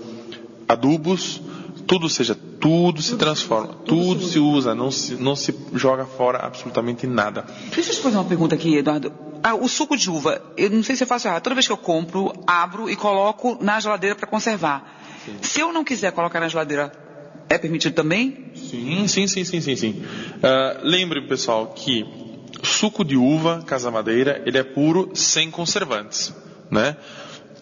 [0.68, 1.40] adubos,
[1.88, 7.07] tudo seja, tudo se transforma, tudo, se usa, não se, não se joga fora absolutamente
[7.07, 7.43] nada.
[7.74, 9.12] Deixa eu te fazer uma pergunta aqui, Eduardo.
[9.43, 11.41] Ah, o suco de uva, eu não sei se eu faço errado.
[11.41, 15.01] Toda vez que eu compro, abro e coloco na geladeira para conservar.
[15.26, 15.36] Sim.
[15.41, 16.91] Se eu não quiser colocar na geladeira,
[17.49, 18.51] é permitido também?
[18.53, 19.76] Sim, sim, sim, sim, sim.
[19.76, 20.03] sim.
[20.38, 22.05] Uh, lembre, pessoal, que
[22.62, 26.32] suco de uva casa madeira, ele é puro sem conservantes,
[26.70, 26.95] né?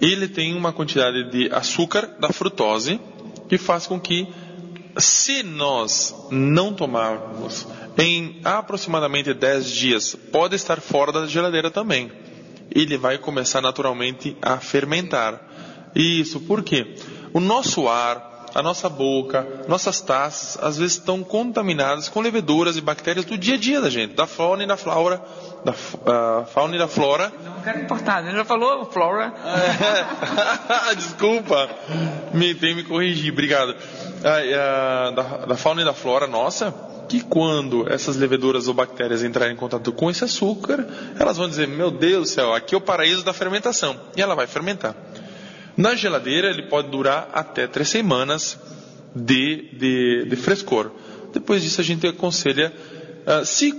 [0.01, 2.99] Ele tem uma quantidade de açúcar da frutose
[3.47, 4.27] que faz com que
[4.97, 7.67] se nós não tomarmos
[7.97, 12.11] em aproximadamente 10 dias, pode estar fora da geladeira também.
[12.71, 15.41] Ele vai começar naturalmente a fermentar.
[15.95, 16.95] Isso por quê?
[17.33, 22.81] O nosso ar, a nossa boca, nossas taças, às vezes estão contaminadas com leveduras e
[22.81, 25.21] bactérias do dia a dia da gente, da fauna e da flora,
[25.63, 27.31] da uh, fauna e da flora.
[27.43, 29.33] Não quero importar, ele já falou flora.
[30.91, 30.95] É.
[30.95, 31.69] Desculpa,
[32.33, 33.69] me, tem me corrigir, obrigado.
[33.69, 36.73] Uh, uh, da, da fauna e da flora nossa,
[37.09, 40.87] que quando essas leveduras ou bactérias entrarem em contato com esse açúcar,
[41.19, 43.99] elas vão dizer: Meu Deus do céu, aqui é o paraíso da fermentação.
[44.15, 44.95] E ela vai fermentar.
[45.79, 48.59] Na geladeira, ele pode durar até três semanas
[49.15, 50.91] de, de, de frescor.
[51.31, 52.73] Depois disso, a gente aconselha,
[53.25, 53.73] uh, se,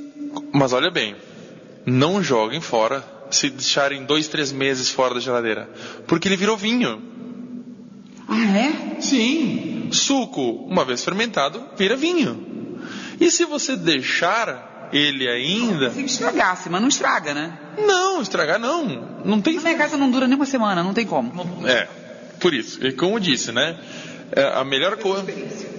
[0.51, 1.14] mas olha bem,
[1.84, 5.68] não joguem fora se deixarem dois, três meses fora da geladeira,
[6.07, 7.03] porque ele virou vinho.
[8.26, 9.01] Ah, é?
[9.03, 9.90] Sim.
[9.92, 12.80] Suco, uma vez fermentado, vira vinho.
[13.20, 15.91] E se você deixar ele ainda.
[15.91, 17.59] Se estragasse, mas não estraga, né?
[17.78, 18.84] Não, estragar não.
[19.24, 19.57] Não tem.
[19.57, 21.32] Na minha casa não dura nem uma semana, não tem como.
[21.66, 21.88] É,
[22.41, 22.84] por isso.
[22.86, 23.78] E como eu disse, né?
[24.32, 25.26] É, a melhor coisa.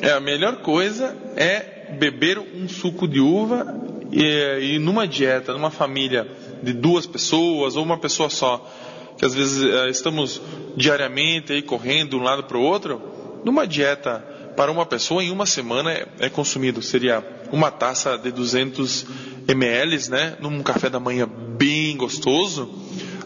[0.02, 3.76] É, a melhor coisa é beber um suco de uva
[4.12, 6.28] e, e numa dieta, numa família
[6.62, 8.70] de duas pessoas ou uma pessoa só,
[9.18, 10.42] que às vezes é, estamos
[10.76, 13.02] diariamente aí correndo de um lado para o outro,
[13.44, 14.24] numa dieta
[14.56, 16.82] para uma pessoa em uma semana é, é consumido.
[16.82, 19.06] Seria uma taça de 200
[19.48, 20.38] ml, né?
[20.40, 22.70] Num café da manhã bem gostoso,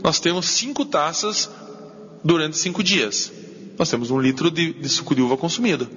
[0.03, 1.49] nós temos cinco taças
[2.23, 3.31] durante cinco dias.
[3.77, 5.89] Nós temos um litro de, de suco de uva consumido.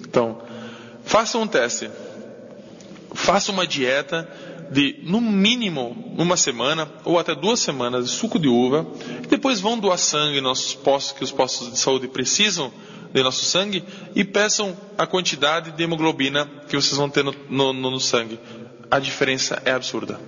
[0.00, 0.40] Então,
[1.04, 1.90] faça um teste.
[3.12, 4.28] Faça uma dieta
[4.70, 8.86] de, no mínimo, uma semana ou até duas semanas de suco de uva.
[9.28, 12.72] Depois vão doar sangue nos postos que os postos de saúde precisam
[13.14, 17.72] de nosso sangue e peçam a quantidade de hemoglobina que vocês vão ter no, no,
[17.72, 18.40] no sangue.
[18.90, 20.20] A diferença é absurda.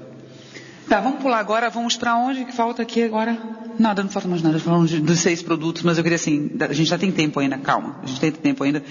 [0.89, 3.37] Tá, vamos pular agora, vamos para onde que falta aqui agora?
[3.76, 6.89] Nada, não falta mais nada, falamos dos seis produtos, mas eu queria assim, a gente
[6.89, 8.84] já tem tempo ainda, calma, a gente tem tempo ainda.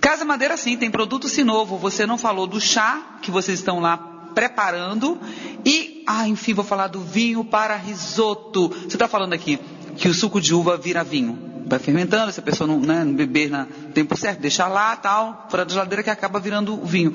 [0.00, 3.80] Casa Madeira sim, tem produto sim novo, você não falou do chá que vocês estão
[3.80, 3.96] lá
[4.32, 5.18] preparando
[5.64, 8.68] e, ah, enfim, vou falar do vinho para risoto.
[8.68, 9.58] Você está falando aqui
[9.96, 13.12] que o suco de uva vira vinho vai fermentando, se a pessoa não, né, não
[13.12, 17.12] beber no tempo certo, deixa lá, tal, fora da geladeira que acaba virando vinho.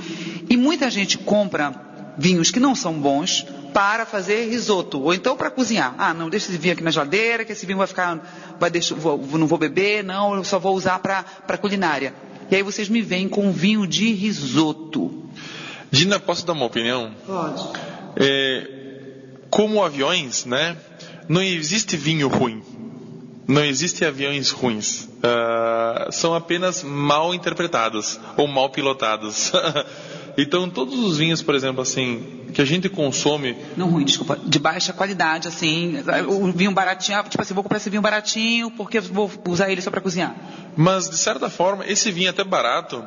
[0.49, 1.73] E muita gente compra
[2.17, 5.95] vinhos que não são bons para fazer risoto, ou então para cozinhar.
[5.97, 8.95] Ah, não, deixa esse vinho aqui na geladeira, que esse vinho vai ficar, vai deixar,
[8.95, 12.13] vou, não vou beber, não, eu só vou usar para culinária.
[12.49, 15.23] E aí vocês me vêm com vinho de risoto.
[15.89, 17.13] Dina, posso dar uma opinião?
[17.25, 17.63] Pode.
[18.17, 18.69] É,
[19.49, 20.75] como aviões, né?
[21.29, 22.61] Não existe vinho ruim.
[23.47, 25.03] Não existem aviões ruins.
[25.03, 29.51] Uh, são apenas mal interpretados ou mal pilotados.
[30.37, 33.57] então, todos os vinhos, por exemplo, assim, que a gente consome.
[33.75, 34.37] Não ruim, desculpa.
[34.43, 36.03] De baixa qualidade, assim.
[36.27, 39.89] O vinho baratinho, tipo assim, vou comprar esse vinho baratinho porque vou usar ele só
[39.89, 40.35] para cozinhar.
[40.75, 43.03] Mas, de certa forma, esse vinho até barato,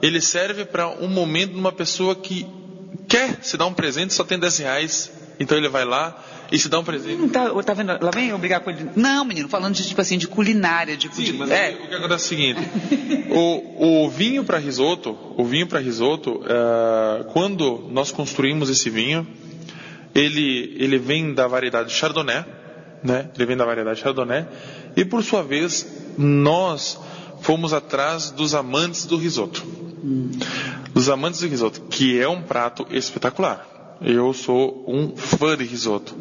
[0.00, 2.46] ele serve para um momento de uma pessoa que
[3.08, 5.12] quer se dar um presente, só tem 10 reais.
[5.40, 6.16] Então ele vai lá,
[6.50, 7.16] e se dá um presente.
[7.16, 7.98] Não tá, tá vendo?
[8.00, 8.88] Lá vem eu brigar com ele.
[8.96, 11.70] Não, menino, falando de tipo assim, de culinária, de Sim, mas é.
[11.70, 12.60] o que acontece é o seguinte:
[13.30, 19.26] o, o vinho para risoto, o vinho para risoto, uh, quando nós construímos esse vinho,
[20.14, 22.44] ele, ele vem da variedade Chardonnay,
[23.02, 23.30] né?
[23.34, 24.46] Ele vem da variedade Chardonnay,
[24.96, 25.86] e por sua vez,
[26.16, 26.98] nós
[27.42, 29.64] fomos atrás dos amantes do risoto.
[30.02, 30.30] Hum.
[30.94, 33.77] Dos amantes do risoto, que é um prato espetacular.
[34.00, 36.14] Eu sou um fã de risoto.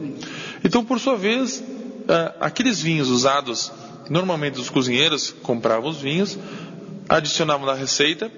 [0.63, 1.63] Então, por sua vez,
[2.07, 3.71] é, aqueles vinhos usados,
[4.09, 6.37] normalmente os cozinheiros compravam os vinhos,
[7.07, 8.31] adicionavam na receita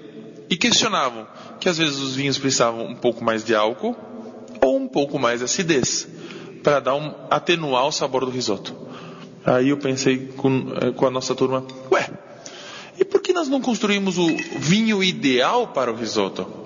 [0.48, 1.26] e questionavam
[1.58, 3.96] que às vezes os vinhos precisavam um pouco mais de álcool
[4.60, 6.06] ou um pouco mais de acidez
[6.62, 8.74] para dar um atenuar o sabor do risoto.
[9.44, 12.10] Aí eu pensei com, é, com a nossa turma, ué,
[12.98, 14.26] e por que nós não construímos o
[14.58, 16.59] vinho ideal para o risoto?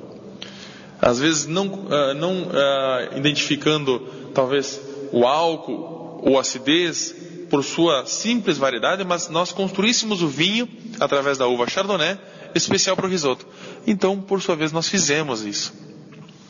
[1.01, 4.01] Às vezes não, uh, não uh, identificando
[4.33, 4.81] talvez
[5.13, 7.15] o álcool ou acidez
[7.51, 10.69] por sua simples variedade, mas nós construíssemos o vinho
[10.99, 12.19] através da uva Chardonnay
[12.55, 13.47] especial para o risoto.
[13.87, 15.73] Então, por sua vez, nós fizemos isso.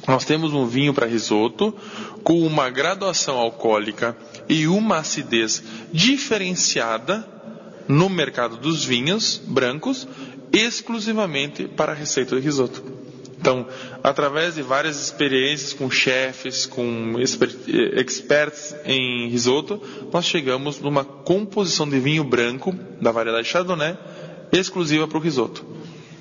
[0.07, 1.75] Nós temos um vinho para risoto
[2.23, 4.17] com uma graduação alcoólica
[4.49, 7.27] e uma acidez diferenciada
[7.89, 10.07] no mercado dos vinhos brancos,
[10.53, 12.83] exclusivamente para a receita de risoto.
[13.45, 13.67] Então,
[14.03, 17.17] através de várias experiências com chefes, com
[17.95, 23.99] experts em risoto, nós chegamos numa composição de vinho branco da variedade Chardonnay
[24.51, 25.63] exclusiva para o risoto.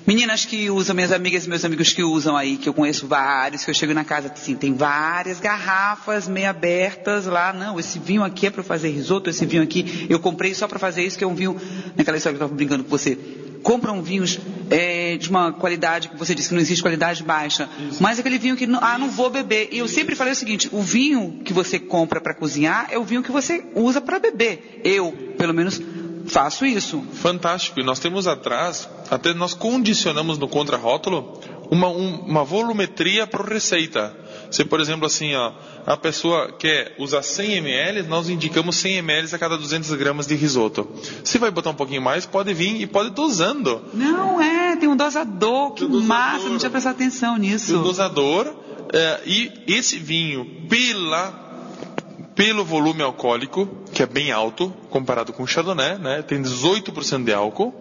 [0.06, 3.64] Meninas que usam, minhas amigas e meus amigos que usam aí, que eu conheço vários,
[3.64, 7.54] que eu chego na casa, assim, tem várias garrafas meio abertas lá.
[7.54, 10.78] Não, esse vinho aqui é para fazer risoto, esse vinho aqui eu comprei só para
[10.78, 11.56] fazer isso, que é um vinho,
[11.96, 13.18] naquela história que eu estava brincando com você
[13.64, 14.38] compram vinhos
[14.70, 18.00] é, de uma qualidade que você disse que não existe qualidade baixa, Isso.
[18.02, 19.70] mas aquele vinho que, ah, não vou beber.
[19.72, 23.04] E eu sempre falei o seguinte: o vinho que você compra para cozinhar é o
[23.04, 24.82] vinho que você usa para beber.
[24.84, 25.80] Eu, pelo menos,
[26.26, 27.02] faço isso.
[27.14, 27.80] Fantástico.
[27.80, 34.16] E nós temos atrás, até nós condicionamos no contrarótulo uma, um, uma volumetria por receita.
[34.50, 35.52] Se, por exemplo, assim, ó,
[35.86, 40.34] a pessoa quer usar 100 ml, nós indicamos 100 ml a cada 200 gramas de
[40.34, 40.88] risoto.
[41.24, 43.82] Se vai botar um pouquinho mais, pode vir e pode dosando.
[43.92, 47.78] Não, é, tem um dosador, que dosador, massa, não tinha prestado atenção nisso.
[47.78, 48.54] Um dosador,
[48.92, 51.43] é, e esse vinho, pela
[52.34, 56.22] pelo volume alcoólico, que é bem alto, comparado com o Chardonnay, né?
[56.22, 57.72] tem 18% de álcool,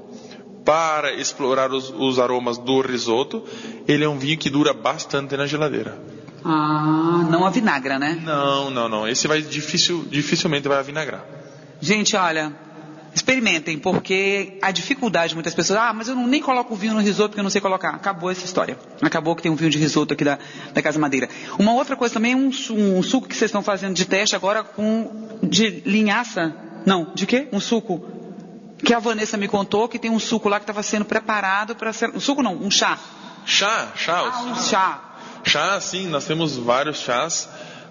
[0.64, 3.44] para explorar os, os, aromas do risoto,
[3.88, 5.98] ele é um vinho que dura bastante na geladeira.
[6.44, 8.22] Ah, não a vinagra, né?
[8.24, 9.08] Não, não, não.
[9.08, 11.26] Esse vai difícil, dificilmente vai vinagrar.
[11.82, 12.54] Gente, olha,
[13.14, 17.00] experimentem, porque a dificuldade muitas pessoas, ah, mas eu não, nem coloco o vinho no
[17.00, 17.90] risoto porque eu não sei colocar.
[17.90, 18.78] Acabou essa história.
[19.02, 20.40] Acabou que tem um vinho de risoto aqui da,
[20.74, 21.30] da Casa Madeira.
[21.60, 25.40] Uma outra coisa também, um, um suco que vocês estão fazendo de teste agora com
[25.44, 26.56] de linhaça.
[26.86, 27.48] Não, de quê?
[27.52, 28.04] Um suco
[28.84, 31.94] que a Vanessa me contou que tem um suco lá que estava sendo preparado para
[31.94, 32.10] ser.
[32.10, 32.98] Um suco não, um chá.
[33.46, 34.20] Chá, chá.
[34.20, 35.02] Ah, um chá.
[35.46, 37.48] Chá, sim, nós temos vários chás.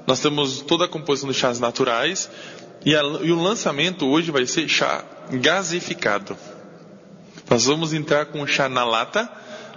[0.06, 2.28] Nós temos toda a composição de chás naturais.
[2.84, 6.36] E, a, e o lançamento hoje vai ser chá gasificado.
[7.48, 9.30] Nós vamos entrar com chá na lata,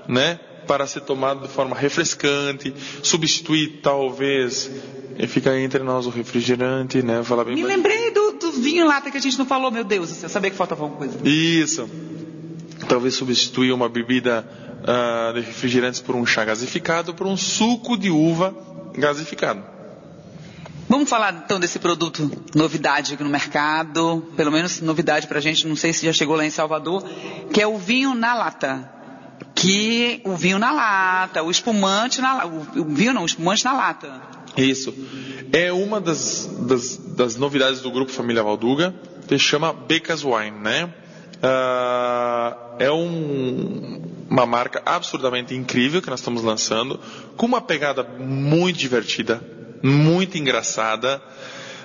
[0.08, 0.39] né?
[0.68, 4.72] Para ser tomado de forma refrescante, substituir talvez,
[5.18, 7.24] e fica entre nós o refrigerante, né?
[7.24, 7.76] Falar bem Me mais...
[7.76, 10.58] lembrei do, do vinho lata que a gente não falou, meu Deus, eu sabia que
[10.58, 11.18] faltava alguma coisa.
[11.28, 11.88] Isso.
[12.89, 14.47] Talvez substituir uma bebida
[14.82, 18.56] uh, de refrigerantes por um chá gasificado, por um suco de uva
[18.93, 19.74] gasificado.
[20.88, 25.67] Vamos falar então desse produto, novidade aqui no mercado, pelo menos novidade para a gente,
[25.67, 27.03] não sei se já chegou lá em Salvador,
[27.51, 28.91] que é o vinho na lata.
[29.55, 33.73] Que o vinho na lata, o espumante na o, o vinho não, o espumante na
[33.73, 34.21] lata.
[34.55, 34.93] Isso.
[35.51, 38.93] É uma das, das, das novidades do grupo Família Valduga,
[39.27, 40.93] que chama Becas Wine, né?
[41.38, 46.99] Uh, é um, uma marca absurdamente incrível que nós estamos lançando,
[47.36, 49.41] com uma pegada muito divertida,
[49.86, 51.21] muito engraçada,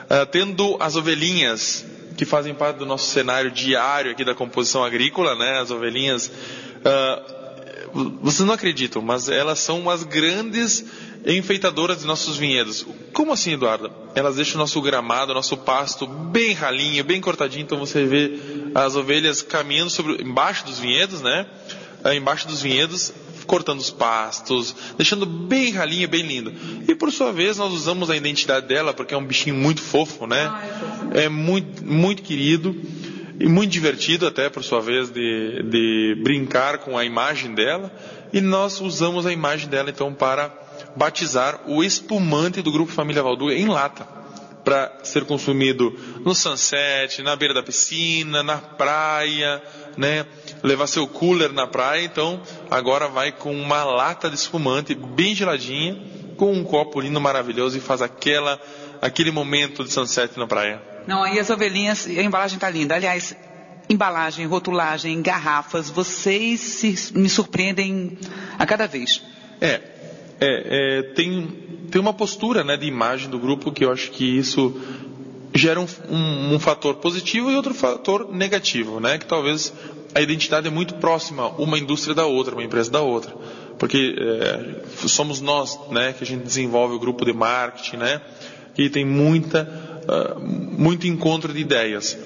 [0.04, 1.84] uh, tendo as ovelhinhas
[2.16, 5.60] que fazem parte do nosso cenário diário aqui da composição agrícola, né?
[5.60, 10.84] As ovelhinhas, uh, vocês não acreditam, mas elas são as grandes
[11.26, 12.86] enfeitadoras de nossos vinhedos.
[13.12, 13.92] Como assim, Eduardo?
[14.14, 18.38] Elas deixam o nosso gramado, o nosso pasto bem ralinho, bem cortadinho, então você vê
[18.74, 21.46] as ovelhas caminhando sobre, embaixo dos vinhedos, né?
[22.02, 23.12] É, embaixo dos vinhedos,
[23.50, 26.52] cortando os pastos, deixando bem ralinho, bem lindo.
[26.86, 30.24] E por sua vez, nós usamos a identidade dela, porque é um bichinho muito fofo,
[30.24, 30.46] né?
[30.46, 30.62] Ah,
[31.14, 32.80] é muito, muito querido
[33.40, 37.92] e muito divertido até, por sua vez, de, de brincar com a imagem dela.
[38.32, 40.54] E nós usamos a imagem dela, então, para
[40.94, 44.06] batizar o espumante do Grupo Família Valduga em lata
[44.64, 45.92] para ser consumido
[46.24, 49.60] no sunset, na beira da piscina, na praia,
[49.96, 50.24] né?
[50.62, 52.40] Levar seu cooler na praia, então
[52.70, 55.98] agora vai com uma lata de espumante bem geladinha,
[56.36, 58.60] com um copo lindo maravilhoso e faz aquela
[59.00, 60.82] aquele momento de sunset na praia.
[61.06, 62.94] Não, aí as ovelhinhas, a embalagem tá linda.
[62.94, 63.34] Aliás,
[63.88, 68.18] embalagem, rotulagem, garrafas, vocês se, me surpreendem
[68.58, 69.22] a cada vez.
[69.60, 69.80] É,
[70.40, 71.48] é, é, tem,
[71.90, 74.80] tem uma postura né, de imagem do grupo que eu acho que isso
[75.52, 79.18] gera um, um, um, fator positivo e outro fator negativo, né?
[79.18, 79.72] Que talvez
[80.14, 83.34] a identidade é muito próxima uma indústria da outra, uma empresa da outra,
[83.78, 86.12] porque é, somos nós, né?
[86.12, 88.20] Que a gente desenvolve o grupo de marketing, né?
[88.74, 89.68] Que tem muita,
[90.06, 92.18] uh, muito encontro de ideias.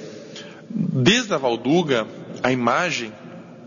[0.68, 2.06] Desde a Valduga,
[2.42, 3.12] a imagem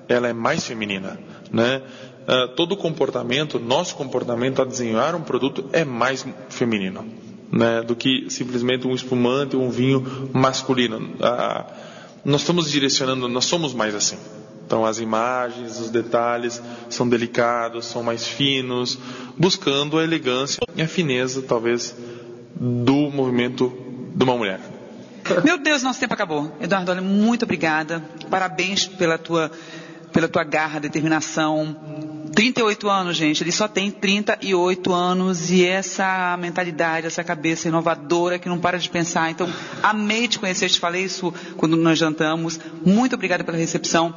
[0.08, 1.20] ela é mais feminina,
[1.52, 1.82] né?
[2.28, 7.06] uh, todo comportamento, nosso comportamento a desenhar um produto é mais feminino,
[7.52, 10.98] né, do que simplesmente um espumante ou um vinho masculino.
[10.98, 14.18] Uh, nós estamos direcionando, nós somos mais assim.
[14.66, 18.98] Então as imagens, os detalhes são delicados, são mais finos,
[19.38, 21.96] buscando a elegância e a fineza, talvez,
[22.54, 23.72] do movimento
[24.14, 24.60] de uma mulher.
[25.44, 26.52] Meu Deus, nosso tempo acabou.
[26.60, 28.04] Eduardo, olha, muito obrigada.
[28.30, 29.52] Parabéns pela tua,
[30.12, 31.76] pela tua garra, determinação,
[32.38, 33.44] 38 anos, gente.
[33.44, 38.88] Ele só tem 38 anos e essa mentalidade, essa cabeça inovadora que não para de
[38.92, 39.32] pensar.
[39.32, 39.50] Então,
[39.82, 40.70] amei te conhecer.
[40.70, 42.60] Te falei isso quando nós jantamos.
[42.86, 44.16] Muito obrigada pela recepção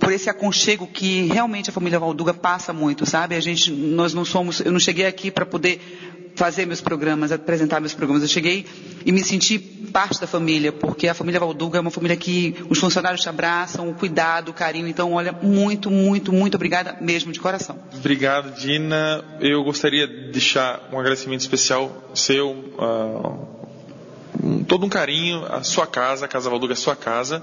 [0.00, 3.34] por esse aconchego que realmente a família Valduga passa muito, sabe?
[3.34, 7.80] A gente, nós não somos, eu não cheguei aqui para poder fazer meus programas, apresentar
[7.80, 8.22] meus programas.
[8.22, 8.64] Eu cheguei
[9.04, 12.78] e me senti parte da família, porque a família Valduga é uma família que os
[12.78, 14.86] funcionários te abraçam, o cuidado, o carinho.
[14.86, 17.76] Então, olha, muito, muito, muito obrigada mesmo, de coração.
[17.92, 19.24] Obrigado, Dina.
[19.40, 26.26] Eu gostaria de deixar um agradecimento especial seu, uh, todo um carinho, a sua casa,
[26.26, 27.42] a Casa Valduga é sua casa.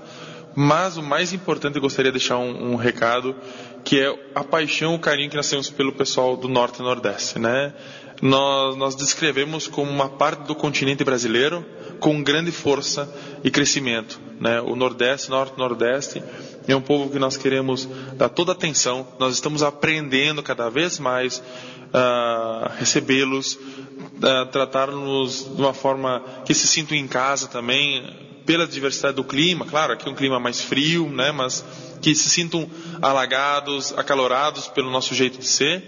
[0.57, 3.35] Mas o mais importante, eu gostaria de deixar um, um recado,
[3.83, 7.37] que é a paixão, o carinho que nós temos pelo pessoal do Norte e Nordeste,
[7.37, 7.73] né?
[8.22, 11.66] Nós, nós descrevemos como uma parte do continente brasileiro
[11.99, 13.13] com grande força
[13.43, 14.61] e crescimento, né?
[14.61, 16.24] O Nordeste, Norte Nordeste
[16.68, 19.07] é um povo que nós queremos dar toda atenção.
[19.20, 26.68] Nós estamos aprendendo cada vez mais uh, recebê-los, uh, tratar-nos de uma forma que se
[26.68, 31.09] sintam em casa também, pela diversidade do clima, claro, aqui é um clima mais frio,
[31.09, 31.66] né, mas
[31.99, 32.70] que se sintam
[33.01, 35.84] alagados, acalorados pelo nosso jeito de ser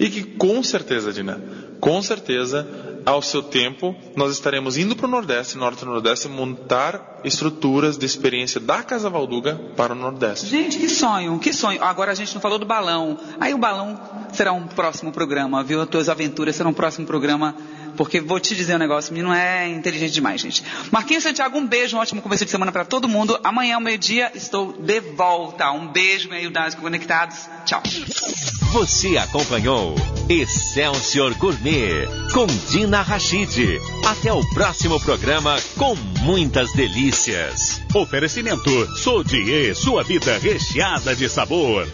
[0.00, 1.38] e que com certeza, Dina,
[1.78, 2.66] com certeza,
[3.04, 8.06] ao seu tempo, nós estaremos indo para o Nordeste, Norte e Nordeste, montar estruturas de
[8.06, 10.46] experiência da Casa Valduga para o Nordeste.
[10.46, 11.82] Gente, que sonho, que sonho.
[11.84, 13.18] Agora a gente não falou do balão.
[13.38, 14.00] Aí o balão
[14.32, 15.82] será um próximo programa, viu?
[15.82, 17.54] As tuas aventuras serão um próximo programa
[18.00, 20.64] porque vou te dizer um negócio, não é inteligente demais, gente.
[20.90, 23.38] Marquinhos Santiago, um beijo, um ótimo começo de semana para todo mundo.
[23.44, 25.70] Amanhã, ao meio-dia, estou de volta.
[25.70, 27.36] Um beijo, meio das conectados.
[27.66, 27.82] Tchau.
[28.72, 29.94] Você acompanhou
[30.30, 33.78] Excelsior Gourmet com Dina Rachid.
[34.06, 37.82] Até o próximo programa com muitas delícias.
[37.94, 41.86] Oferecimento Sodier, sua vida recheada de sabor.